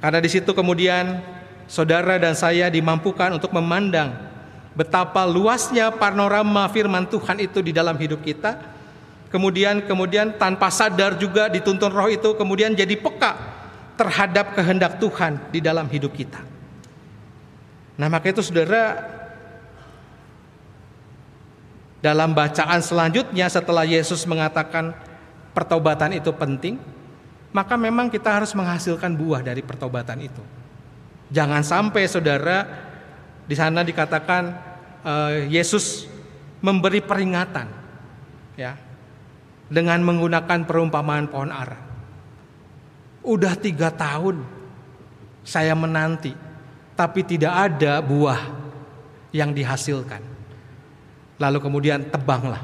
Karena 0.03 0.19
di 0.19 0.27
situ 0.27 0.51
kemudian 0.51 1.23
saudara 1.63 2.19
dan 2.19 2.35
saya 2.35 2.67
dimampukan 2.67 3.39
untuk 3.39 3.55
memandang 3.55 4.30
betapa 4.71 5.27
luasnya 5.27 5.91
panorama 5.91 6.67
firman 6.71 7.07
Tuhan 7.07 7.43
itu 7.43 7.59
di 7.59 7.71
dalam 7.75 7.95
hidup 7.99 8.23
kita. 8.23 8.57
Kemudian 9.31 9.87
kemudian 9.87 10.35
tanpa 10.35 10.67
sadar 10.67 11.15
juga 11.15 11.47
dituntun 11.47 11.87
roh 11.87 12.11
itu 12.11 12.35
kemudian 12.35 12.75
jadi 12.75 12.99
peka 12.99 13.39
terhadap 13.95 14.51
kehendak 14.59 14.99
Tuhan 14.99 15.39
di 15.55 15.63
dalam 15.63 15.87
hidup 15.87 16.11
kita. 16.11 16.43
Nah, 17.95 18.11
maka 18.11 18.33
itu 18.33 18.43
Saudara 18.43 18.97
dalam 22.01 22.33
bacaan 22.33 22.81
selanjutnya 22.81 23.45
setelah 23.47 23.85
Yesus 23.85 24.25
mengatakan 24.25 24.91
pertobatan 25.53 26.17
itu 26.17 26.33
penting, 26.33 26.81
maka 27.53 27.77
memang 27.77 28.09
kita 28.09 28.41
harus 28.41 28.51
menghasilkan 28.57 29.13
buah 29.15 29.45
dari 29.45 29.61
pertobatan 29.61 30.17
itu. 30.27 30.43
Jangan 31.31 31.63
sampai 31.63 32.03
Saudara 32.09 32.90
di 33.45 33.55
sana 33.57 33.81
dikatakan 33.81 34.43
uh, 35.05 35.45
Yesus 35.49 36.05
memberi 36.61 37.01
peringatan, 37.01 37.67
ya, 38.53 38.77
dengan 39.71 40.03
menggunakan 40.05 40.67
perumpamaan 40.67 41.25
pohon 41.31 41.49
ara. 41.49 41.79
Udah 43.25 43.57
tiga 43.57 43.89
tahun 43.89 44.45
saya 45.41 45.73
menanti, 45.73 46.37
tapi 46.93 47.25
tidak 47.25 47.53
ada 47.53 47.97
buah 48.01 48.41
yang 49.33 49.55
dihasilkan. 49.55 50.21
Lalu 51.41 51.57
kemudian 51.57 52.05
tebanglah. 52.13 52.61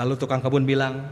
Lalu 0.00 0.16
tukang 0.16 0.40
kebun 0.40 0.64
bilang, 0.64 1.04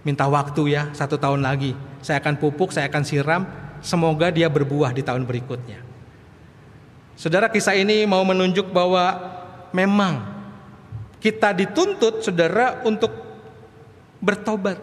minta 0.00 0.24
waktu 0.24 0.72
ya 0.72 0.88
satu 0.96 1.20
tahun 1.20 1.44
lagi. 1.44 1.76
Saya 2.00 2.24
akan 2.24 2.40
pupuk, 2.40 2.72
saya 2.72 2.88
akan 2.88 3.04
siram. 3.04 3.44
Semoga 3.84 4.32
dia 4.32 4.48
berbuah 4.48 4.96
di 4.96 5.04
tahun 5.04 5.28
berikutnya. 5.28 5.83
Saudara 7.14 7.46
kisah 7.46 7.78
ini 7.78 8.02
mau 8.04 8.22
menunjuk 8.26 8.74
bahwa 8.74 9.14
memang 9.70 10.22
kita 11.22 11.54
dituntut 11.54 12.20
saudara 12.20 12.82
untuk 12.84 13.10
bertobat, 14.18 14.76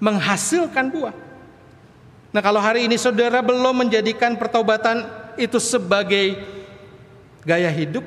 menghasilkan 0.00 0.88
buah. 0.88 1.14
Nah, 2.34 2.40
kalau 2.42 2.58
hari 2.58 2.88
ini 2.88 2.98
saudara 2.98 3.44
belum 3.44 3.86
menjadikan 3.86 4.34
pertobatan 4.34 5.06
itu 5.38 5.58
sebagai 5.62 6.40
gaya 7.44 7.68
hidup, 7.70 8.02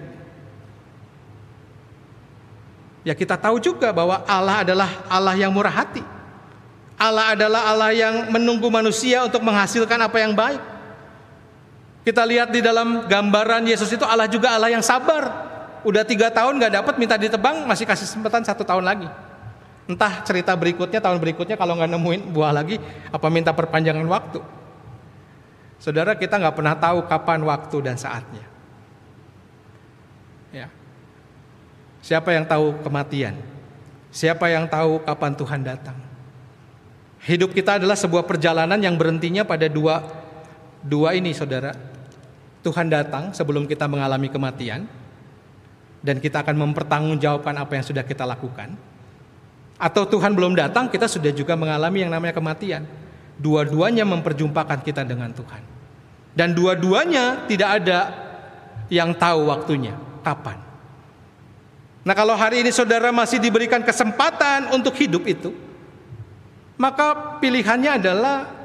ya 3.07 3.13
kita 3.15 3.39
tahu 3.39 3.59
juga 3.61 3.91
bahwa 3.95 4.23
Allah 4.27 4.67
adalah 4.67 4.89
Allah 5.07 5.35
yang 5.35 5.51
murah 5.51 5.71
hati. 5.71 6.03
Allah 6.97 7.37
adalah 7.37 7.61
Allah 7.69 7.93
yang 7.93 8.33
menunggu 8.33 8.67
manusia 8.73 9.21
untuk 9.21 9.45
menghasilkan 9.45 10.01
apa 10.01 10.17
yang 10.17 10.33
baik. 10.33 10.76
Kita 12.07 12.23
lihat 12.23 12.55
di 12.55 12.63
dalam 12.63 13.03
gambaran 13.03 13.67
Yesus 13.67 13.91
itu 13.91 14.07
Allah 14.07 14.31
juga 14.31 14.55
Allah 14.55 14.71
yang 14.71 14.79
sabar. 14.79 15.27
Udah 15.83 16.07
tiga 16.07 16.31
tahun 16.31 16.55
nggak 16.55 16.79
dapat 16.79 16.95
minta 16.95 17.19
ditebang 17.19 17.67
masih 17.67 17.83
kasih 17.83 18.07
kesempatan 18.07 18.47
satu 18.47 18.63
tahun 18.63 18.87
lagi. 18.87 19.11
Entah 19.91 20.23
cerita 20.23 20.55
berikutnya 20.55 21.03
tahun 21.03 21.19
berikutnya 21.19 21.59
kalau 21.59 21.75
nggak 21.75 21.91
nemuin 21.91 22.21
buah 22.31 22.55
lagi 22.55 22.79
apa 23.11 23.27
minta 23.27 23.51
perpanjangan 23.51 24.07
waktu. 24.07 24.39
Saudara 25.83 26.15
kita 26.15 26.39
nggak 26.39 26.55
pernah 26.55 26.79
tahu 26.79 27.03
kapan 27.11 27.43
waktu 27.43 27.77
dan 27.83 27.99
saatnya. 27.99 28.47
Ya. 30.55 30.71
Siapa 31.99 32.31
yang 32.31 32.47
tahu 32.47 32.87
kematian? 32.87 33.35
Siapa 34.15 34.47
yang 34.47 34.63
tahu 34.71 35.03
kapan 35.03 35.35
Tuhan 35.35 35.59
datang? 35.59 35.99
Hidup 37.27 37.51
kita 37.51 37.83
adalah 37.83 37.99
sebuah 37.99 38.23
perjalanan 38.23 38.79
yang 38.79 38.95
berhentinya 38.95 39.43
pada 39.43 39.67
dua 39.67 40.07
dua 40.79 41.11
ini, 41.11 41.35
saudara. 41.35 41.96
Tuhan 42.67 42.91
datang 42.91 43.31
sebelum 43.31 43.63
kita 43.63 43.87
mengalami 43.87 44.27
kematian, 44.27 44.83
dan 46.03 46.19
kita 46.19 46.43
akan 46.43 46.67
mempertanggungjawabkan 46.67 47.55
apa 47.55 47.79
yang 47.79 47.85
sudah 47.87 48.03
kita 48.03 48.27
lakukan. 48.27 48.75
Atau 49.79 50.03
Tuhan 50.03 50.35
belum 50.35 50.51
datang, 50.57 50.91
kita 50.91 51.07
sudah 51.07 51.31
juga 51.31 51.55
mengalami 51.55 52.03
yang 52.03 52.11
namanya 52.11 52.35
kematian. 52.35 52.83
Dua-duanya 53.39 54.03
memperjumpakan 54.03 54.83
kita 54.83 55.07
dengan 55.07 55.31
Tuhan. 55.31 55.63
Dan 56.35 56.51
dua-duanya 56.51 57.47
tidak 57.47 57.69
ada 57.81 57.99
yang 58.91 59.13
tahu 59.15 59.47
waktunya, 59.47 59.95
kapan. 60.25 60.59
Nah 62.01 62.13
kalau 62.17 62.33
hari 62.33 62.65
ini 62.65 62.73
saudara 62.73 63.13
masih 63.13 63.37
diberikan 63.37 63.85
kesempatan 63.85 64.73
untuk 64.73 64.97
hidup 64.97 65.23
itu, 65.29 65.53
maka 66.79 67.37
pilihannya 67.37 68.01
adalah 68.01 68.56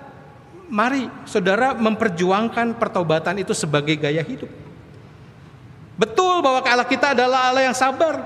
mari 0.73 1.13
saudara 1.29 1.77
memperjuangkan 1.77 2.81
pertobatan 2.81 3.45
itu 3.45 3.53
sebagai 3.53 3.93
gaya 4.01 4.25
hidup. 4.25 4.49
Betul 6.01 6.41
bahwa 6.41 6.65
Allah 6.65 6.89
kita 6.89 7.13
adalah 7.13 7.53
Allah 7.53 7.69
yang 7.69 7.77
sabar. 7.77 8.25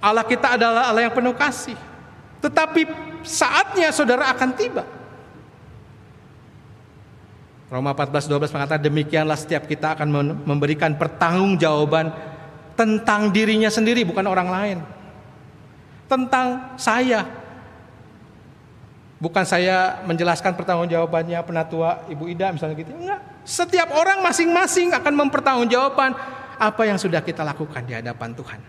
Allah 0.00 0.24
kita 0.24 0.56
adalah 0.56 0.88
Allah 0.88 1.04
yang 1.04 1.12
penuh 1.12 1.36
kasih. 1.36 1.76
Tetapi 2.40 2.88
saatnya 3.20 3.92
saudara 3.92 4.32
akan 4.32 4.50
tiba. 4.56 4.88
Roma 7.70 7.94
14 7.94 8.26
12 8.26 8.50
mengatakan 8.56 8.82
demikianlah 8.82 9.38
setiap 9.38 9.68
kita 9.68 9.94
akan 9.94 10.08
memberikan 10.42 10.96
pertanggungjawaban 10.96 12.10
tentang 12.74 13.30
dirinya 13.30 13.68
sendiri 13.68 14.02
bukan 14.08 14.24
orang 14.26 14.48
lain. 14.48 14.78
Tentang 16.08 16.74
saya. 16.80 17.39
Bukan 19.20 19.44
saya 19.44 20.00
menjelaskan 20.08 20.56
pertanggungjawabannya 20.56 21.36
penatua 21.44 22.08
Ibu 22.08 22.24
Ida 22.32 22.56
misalnya 22.56 22.72
gitu. 22.80 22.96
Enggak. 22.96 23.20
Setiap 23.44 23.92
orang 23.92 24.24
masing-masing 24.24 24.96
akan 24.96 25.12
mempertanggungjawabkan 25.12 26.16
apa 26.56 26.82
yang 26.88 26.96
sudah 26.96 27.20
kita 27.20 27.44
lakukan 27.44 27.84
di 27.84 27.92
hadapan 27.92 28.32
Tuhan. 28.32 28.60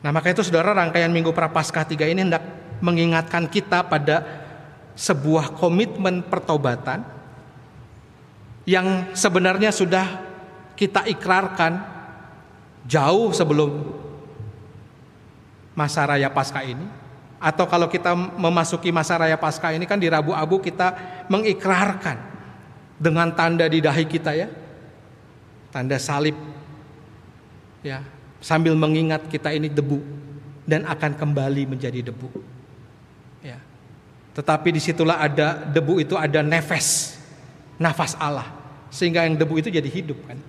Nah 0.00 0.10
maka 0.12 0.32
itu 0.32 0.44
saudara 0.44 0.76
rangkaian 0.76 1.08
Minggu 1.08 1.32
Prapaskah 1.32 1.88
3 1.88 2.12
ini 2.12 2.20
hendak 2.28 2.44
mengingatkan 2.84 3.48
kita 3.48 3.84
pada 3.84 4.24
sebuah 4.96 5.56
komitmen 5.56 6.24
pertobatan 6.24 7.04
yang 8.68 9.12
sebenarnya 9.16 9.72
sudah 9.72 10.04
kita 10.76 11.08
ikrarkan 11.08 11.80
jauh 12.84 13.32
sebelum 13.32 13.96
masa 15.76 16.04
raya 16.04 16.28
Paskah 16.32 16.64
ini 16.64 16.99
atau 17.40 17.64
kalau 17.64 17.88
kita 17.88 18.12
memasuki 18.14 18.92
masa 18.92 19.16
raya 19.16 19.40
Paskah 19.40 19.72
ini 19.72 19.88
kan 19.88 19.96
di 19.96 20.06
Rabu 20.12 20.36
Abu 20.36 20.60
kita 20.60 20.92
mengikrarkan 21.32 22.20
dengan 23.00 23.32
tanda 23.32 23.64
di 23.64 23.80
dahi 23.80 24.04
kita 24.04 24.36
ya. 24.36 24.48
Tanda 25.72 25.96
salib. 25.96 26.36
Ya 27.80 28.04
sambil 28.40 28.72
mengingat 28.74 29.28
kita 29.28 29.52
ini 29.52 29.68
debu 29.68 30.00
dan 30.64 30.88
akan 30.88 31.14
kembali 31.14 31.68
menjadi 31.68 32.00
debu. 32.10 32.28
Ya. 33.44 33.60
Tetapi 34.34 34.68
di 34.74 34.80
situlah 34.80 35.20
ada 35.20 35.60
debu 35.68 36.00
itu 36.00 36.16
ada 36.16 36.40
nefes 36.40 37.20
nafas 37.76 38.16
Allah. 38.16 38.48
Sehingga 38.90 39.22
yang 39.28 39.38
debu 39.38 39.60
itu 39.60 39.68
jadi 39.70 39.86
hidup 39.86 40.18
kan. 40.26 40.40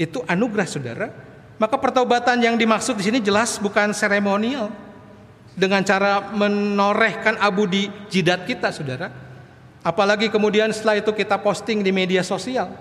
Itu 0.00 0.26
anugerah 0.26 0.66
saudara. 0.66 1.06
Maka 1.54 1.78
pertobatan 1.78 2.42
yang 2.42 2.58
dimaksud 2.58 2.98
di 2.98 3.06
sini 3.06 3.22
jelas 3.22 3.62
bukan 3.62 3.94
seremonial 3.94 4.74
dengan 5.54 5.86
cara 5.86 6.34
menorehkan 6.34 7.38
abu 7.38 7.70
di 7.70 7.86
jidat 8.10 8.42
kita 8.42 8.74
saudara 8.74 9.10
apalagi 9.84 10.32
kemudian 10.32 10.72
setelah 10.74 10.98
itu 10.98 11.12
kita 11.14 11.38
posting 11.38 11.84
di 11.84 11.92
media 11.94 12.24
sosial 12.24 12.72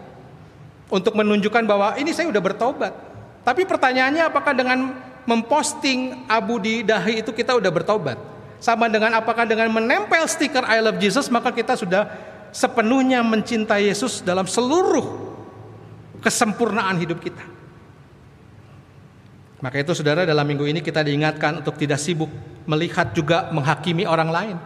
untuk 0.93 1.17
menunjukkan 1.17 1.67
bahwa 1.67 1.97
ini 1.99 2.15
saya 2.15 2.31
udah 2.31 2.43
bertobat. 2.43 2.93
Tapi 3.43 3.67
pertanyaannya 3.67 4.23
apakah 4.29 4.55
dengan 4.55 4.95
memposting 5.27 6.29
abu 6.31 6.61
di 6.63 6.85
dahi 6.85 7.25
itu 7.25 7.35
kita 7.35 7.59
udah 7.59 7.71
bertobat? 7.73 8.15
Sama 8.63 8.87
dengan 8.87 9.19
apakah 9.19 9.43
dengan 9.43 9.67
menempel 9.67 10.23
stiker 10.23 10.63
I 10.63 10.79
love 10.79 10.95
Jesus 10.95 11.27
maka 11.27 11.51
kita 11.51 11.75
sudah 11.75 12.07
sepenuhnya 12.55 13.19
mencintai 13.19 13.91
Yesus 13.91 14.23
dalam 14.23 14.47
seluruh 14.47 15.35
kesempurnaan 16.23 16.95
hidup 17.03 17.19
kita. 17.19 17.43
Maka 19.63 19.79
itu 19.79 19.95
saudara 19.95 20.27
dalam 20.27 20.43
minggu 20.43 20.67
ini 20.67 20.83
kita 20.83 20.99
diingatkan 20.99 21.63
untuk 21.63 21.79
tidak 21.79 21.95
sibuk 21.95 22.27
melihat 22.67 23.15
juga 23.15 23.47
menghakimi 23.55 24.03
orang 24.03 24.27
lain. 24.27 24.57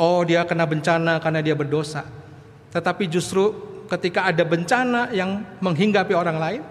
Oh 0.00 0.24
dia 0.24 0.48
kena 0.48 0.64
bencana 0.64 1.20
karena 1.20 1.44
dia 1.44 1.52
berdosa. 1.52 2.08
Tetapi 2.72 3.04
justru 3.12 3.52
ketika 3.92 4.24
ada 4.24 4.48
bencana 4.48 5.12
yang 5.12 5.44
menghinggapi 5.60 6.16
orang 6.16 6.40
lain, 6.40 6.62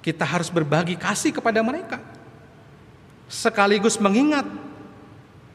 kita 0.00 0.24
harus 0.24 0.48
berbagi 0.48 0.96
kasih 0.96 1.28
kepada 1.36 1.60
mereka. 1.60 2.00
Sekaligus 3.28 4.00
mengingat 4.00 4.48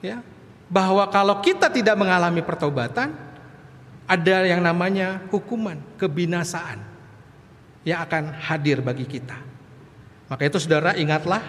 ya, 0.05 0.21
bahwa 0.69 1.09
kalau 1.09 1.41
kita 1.41 1.65
tidak 1.65 1.97
mengalami 1.97 2.45
pertobatan, 2.45 3.09
ada 4.05 4.45
yang 4.45 4.61
namanya 4.61 5.25
hukuman, 5.33 5.81
kebinasaan 5.97 6.77
yang 7.81 8.05
akan 8.05 8.38
hadir 8.38 8.86
bagi 8.86 9.09
kita. 9.09 9.55
Maka 10.26 10.49
itu 10.49 10.57
saudara 10.57 10.97
ingatlah, 10.97 11.41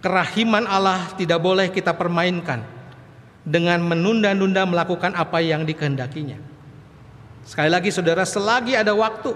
kerahiman 0.00 0.64
Allah 0.64 1.12
tidak 1.14 1.38
boleh 1.44 1.68
kita 1.68 1.92
permainkan 1.92 2.64
dengan 3.44 3.82
menunda-nunda 3.84 4.64
melakukan 4.64 5.12
apa 5.12 5.44
yang 5.44 5.68
dikehendakinya. 5.68 6.40
Sekali 7.42 7.68
lagi 7.68 7.90
saudara, 7.90 8.22
selagi 8.22 8.78
ada 8.78 8.94
waktu, 8.94 9.34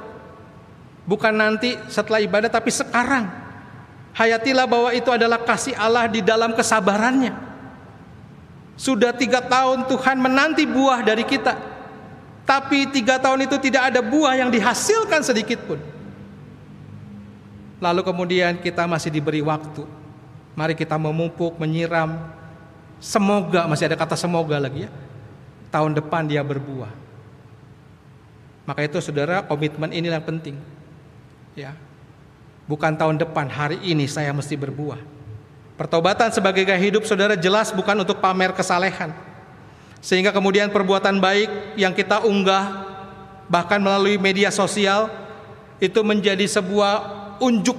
bukan 1.04 1.34
nanti 1.34 1.76
setelah 1.90 2.22
ibadah, 2.22 2.48
tapi 2.48 2.70
sekarang. 2.70 3.28
Hayatilah 4.16 4.64
bahwa 4.64 4.90
itu 4.96 5.12
adalah 5.12 5.44
kasih 5.44 5.76
Allah 5.76 6.09
di 6.09 6.24
dalam 6.24 6.57
kesabarannya. 6.57 7.36
Sudah 8.80 9.12
tiga 9.12 9.44
tahun 9.44 9.84
Tuhan 9.84 10.16
menanti 10.16 10.64
buah 10.64 11.04
dari 11.04 11.24
kita, 11.28 11.52
tapi 12.48 12.88
tiga 12.88 13.20
tahun 13.20 13.44
itu 13.44 13.61
tidak 13.61 13.92
ada 13.92 14.00
buah 14.00 14.40
yang 14.40 14.48
dihasilkan 14.48 15.20
sedikit 15.20 15.61
pun. 15.68 15.95
Lalu 17.77 18.01
kemudian 18.05 18.57
kita 18.61 18.89
masih 18.89 19.12
diberi 19.12 19.45
waktu. 19.45 19.85
Mari 20.57 20.72
kita 20.72 20.97
memupuk, 20.97 21.61
menyiram. 21.61 22.16
Semoga 22.97 23.68
masih 23.68 23.93
ada 23.93 23.97
kata 24.01 24.16
semoga 24.16 24.57
lagi 24.57 24.89
ya. 24.89 24.91
Tahun 25.68 25.93
depan 25.93 26.24
dia 26.24 26.41
berbuah. 26.41 26.89
Maka 28.64 28.81
itu 28.83 28.99
saudara 29.05 29.45
komitmen 29.45 29.93
inilah 29.93 30.18
yang 30.18 30.27
penting. 30.27 30.57
Ya. 31.53 31.77
Bukan 32.66 32.99
tahun 32.99 33.20
depan, 33.20 33.47
hari 33.47 33.79
ini 33.85 34.11
saya 34.11 34.35
mesti 34.35 34.59
berbuah. 34.59 34.99
Pertobatan 35.77 36.33
sebagai 36.33 36.64
gaya 36.64 36.81
hidup 36.81 37.05
saudara 37.05 37.37
jelas 37.37 37.70
bukan 37.70 38.01
untuk 38.01 38.18
pamer 38.18 38.57
kesalehan. 38.57 39.12
Sehingga 40.01 40.33
kemudian 40.33 40.72
perbuatan 40.72 41.20
baik 41.20 41.77
yang 41.77 41.93
kita 41.93 42.24
unggah 42.24 42.89
bahkan 43.47 43.79
melalui 43.79 44.18
media 44.18 44.51
sosial 44.51 45.12
itu 45.79 46.01
menjadi 46.03 46.43
sebuah 46.49 47.26
unjuk 47.41 47.76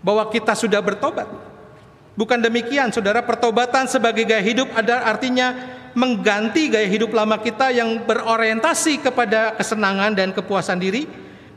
bahwa 0.00 0.28
kita 0.28 0.56
sudah 0.56 0.80
bertobat. 0.80 1.28
Bukan 2.16 2.40
demikian, 2.42 2.92
saudara. 2.92 3.24
Pertobatan 3.24 3.88
sebagai 3.88 4.26
gaya 4.28 4.42
hidup 4.44 4.68
ada 4.76 5.08
artinya 5.08 5.56
mengganti 5.94 6.70
gaya 6.70 6.86
hidup 6.86 7.10
lama 7.10 7.38
kita 7.38 7.74
yang 7.74 8.06
berorientasi 8.06 9.02
kepada 9.02 9.54
kesenangan 9.58 10.14
dan 10.14 10.30
kepuasan 10.30 10.78
diri 10.78 11.06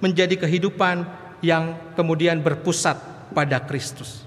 menjadi 0.01 0.45
kehidupan 0.45 1.06
yang 1.43 1.78
kemudian 1.93 2.41
berpusat 2.41 2.97
pada 3.36 3.62
Kristus 3.62 4.26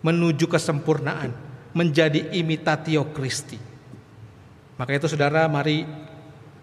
menuju 0.00 0.48
kesempurnaan 0.48 1.34
menjadi 1.76 2.32
imitatio 2.32 3.10
Christi 3.12 3.58
maka 4.78 4.94
itu 4.94 5.10
saudara 5.10 5.44
mari 5.50 5.84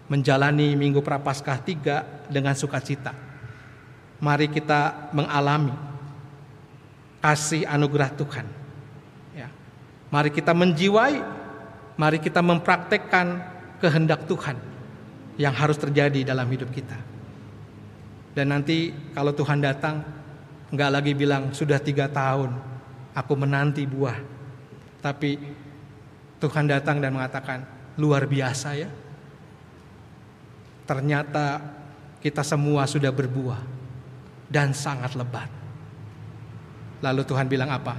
menjalani 0.08 0.74
minggu 0.74 1.04
prapaskah 1.04 1.60
tiga 1.62 2.02
dengan 2.26 2.56
sukacita 2.56 3.12
mari 4.22 4.48
kita 4.48 5.12
mengalami 5.12 5.74
kasih 7.20 7.66
anugerah 7.66 8.10
Tuhan 8.14 8.46
ya. 9.34 9.48
mari 10.08 10.30
kita 10.30 10.54
menjiwai 10.54 11.46
Mari 11.96 12.20
kita 12.20 12.44
mempraktekkan 12.44 13.40
kehendak 13.80 14.28
Tuhan 14.28 14.60
yang 15.40 15.56
harus 15.56 15.80
terjadi 15.80 16.28
dalam 16.28 16.44
hidup 16.52 16.68
kita. 16.68 16.96
Dan 18.36 18.52
nanti 18.52 18.92
kalau 19.16 19.32
Tuhan 19.32 19.64
datang, 19.64 20.04
nggak 20.68 20.90
lagi 20.92 21.12
bilang 21.16 21.56
sudah 21.56 21.80
tiga 21.80 22.04
tahun 22.12 22.52
aku 23.16 23.32
menanti 23.32 23.88
buah. 23.88 24.20
Tapi 25.00 25.40
Tuhan 26.36 26.68
datang 26.68 27.00
dan 27.00 27.16
mengatakan 27.16 27.64
luar 27.96 28.28
biasa 28.28 28.76
ya. 28.76 28.92
Ternyata 30.84 31.64
kita 32.20 32.44
semua 32.44 32.84
sudah 32.84 33.08
berbuah 33.08 33.75
dan 34.46 34.72
sangat 34.72 35.14
lebat. 35.18 35.50
Lalu 37.02 37.22
Tuhan 37.26 37.46
bilang 37.46 37.70
apa? 37.70 37.94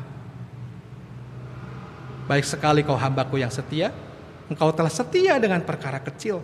Baik 2.28 2.44
sekali 2.44 2.84
kau 2.84 2.98
hambaku 3.00 3.40
yang 3.40 3.52
setia, 3.54 3.94
engkau 4.52 4.72
telah 4.76 4.92
setia 4.92 5.40
dengan 5.40 5.64
perkara 5.64 6.02
kecil. 6.04 6.44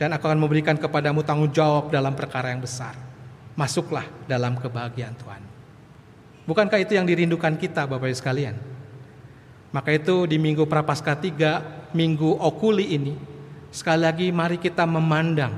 Dan 0.00 0.16
aku 0.16 0.24
akan 0.24 0.40
memberikan 0.40 0.80
kepadamu 0.80 1.20
tanggung 1.20 1.52
jawab 1.52 1.92
dalam 1.92 2.16
perkara 2.16 2.50
yang 2.50 2.64
besar. 2.64 2.96
Masuklah 3.52 4.08
dalam 4.24 4.56
kebahagiaan 4.56 5.12
Tuhan. 5.12 5.42
Bukankah 6.48 6.80
itu 6.80 6.96
yang 6.96 7.04
dirindukan 7.04 7.52
kita 7.60 7.84
Bapak 7.84 8.08
Ibu 8.08 8.16
sekalian? 8.16 8.56
Maka 9.70 9.94
itu 9.94 10.24
di 10.24 10.40
minggu 10.40 10.64
Prapaskah 10.66 11.14
3, 11.14 11.92
minggu 11.94 12.42
Okuli 12.42 12.96
ini, 12.96 13.14
sekali 13.70 14.02
lagi 14.02 14.26
mari 14.34 14.58
kita 14.58 14.82
memandang 14.82 15.54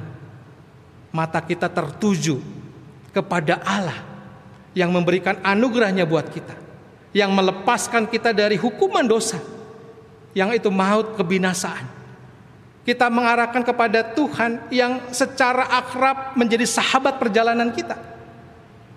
mata 1.15 1.41
kita 1.41 1.71
tertuju 1.71 2.41
kepada 3.13 3.61
Allah 3.63 4.01
yang 4.73 4.89
memberikan 4.89 5.37
anugerahnya 5.45 6.09
buat 6.09 6.33
kita, 6.33 6.57
yang 7.13 7.31
melepaskan 7.33 8.09
kita 8.09 8.33
dari 8.33 8.57
hukuman 8.57 9.05
dosa, 9.05 9.39
yang 10.33 10.51
itu 10.53 10.73
maut 10.73 11.15
kebinasaan. 11.17 11.85
Kita 12.83 13.07
mengarahkan 13.07 13.63
kepada 13.63 14.03
Tuhan 14.03 14.67
yang 14.75 14.99
secara 15.15 15.71
akrab 15.71 16.35
menjadi 16.35 16.67
sahabat 16.67 17.15
perjalanan 17.23 17.71
kita. 17.71 17.95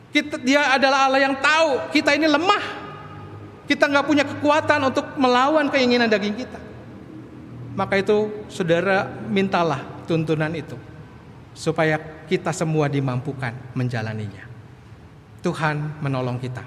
Kita, 0.10 0.42
dia 0.42 0.74
adalah 0.74 1.06
Allah 1.06 1.22
yang 1.22 1.36
tahu 1.38 1.94
kita 1.94 2.18
ini 2.18 2.26
lemah. 2.26 2.88
Kita 3.70 3.86
nggak 3.86 4.06
punya 4.08 4.26
kekuatan 4.26 4.90
untuk 4.90 5.06
melawan 5.22 5.70
keinginan 5.70 6.10
daging 6.10 6.34
kita. 6.34 6.58
Maka 7.78 8.00
itu 8.00 8.32
saudara 8.50 9.06
mintalah 9.30 9.84
tuntunan 10.08 10.50
itu. 10.56 10.80
Supaya 11.54 12.00
kita 12.26 12.52
semua 12.52 12.90
dimampukan 12.90 13.54
menjalaninya. 13.78 14.46
Tuhan 15.46 16.02
menolong 16.02 16.42
kita. 16.42 16.66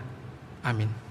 Amin. 0.62 1.07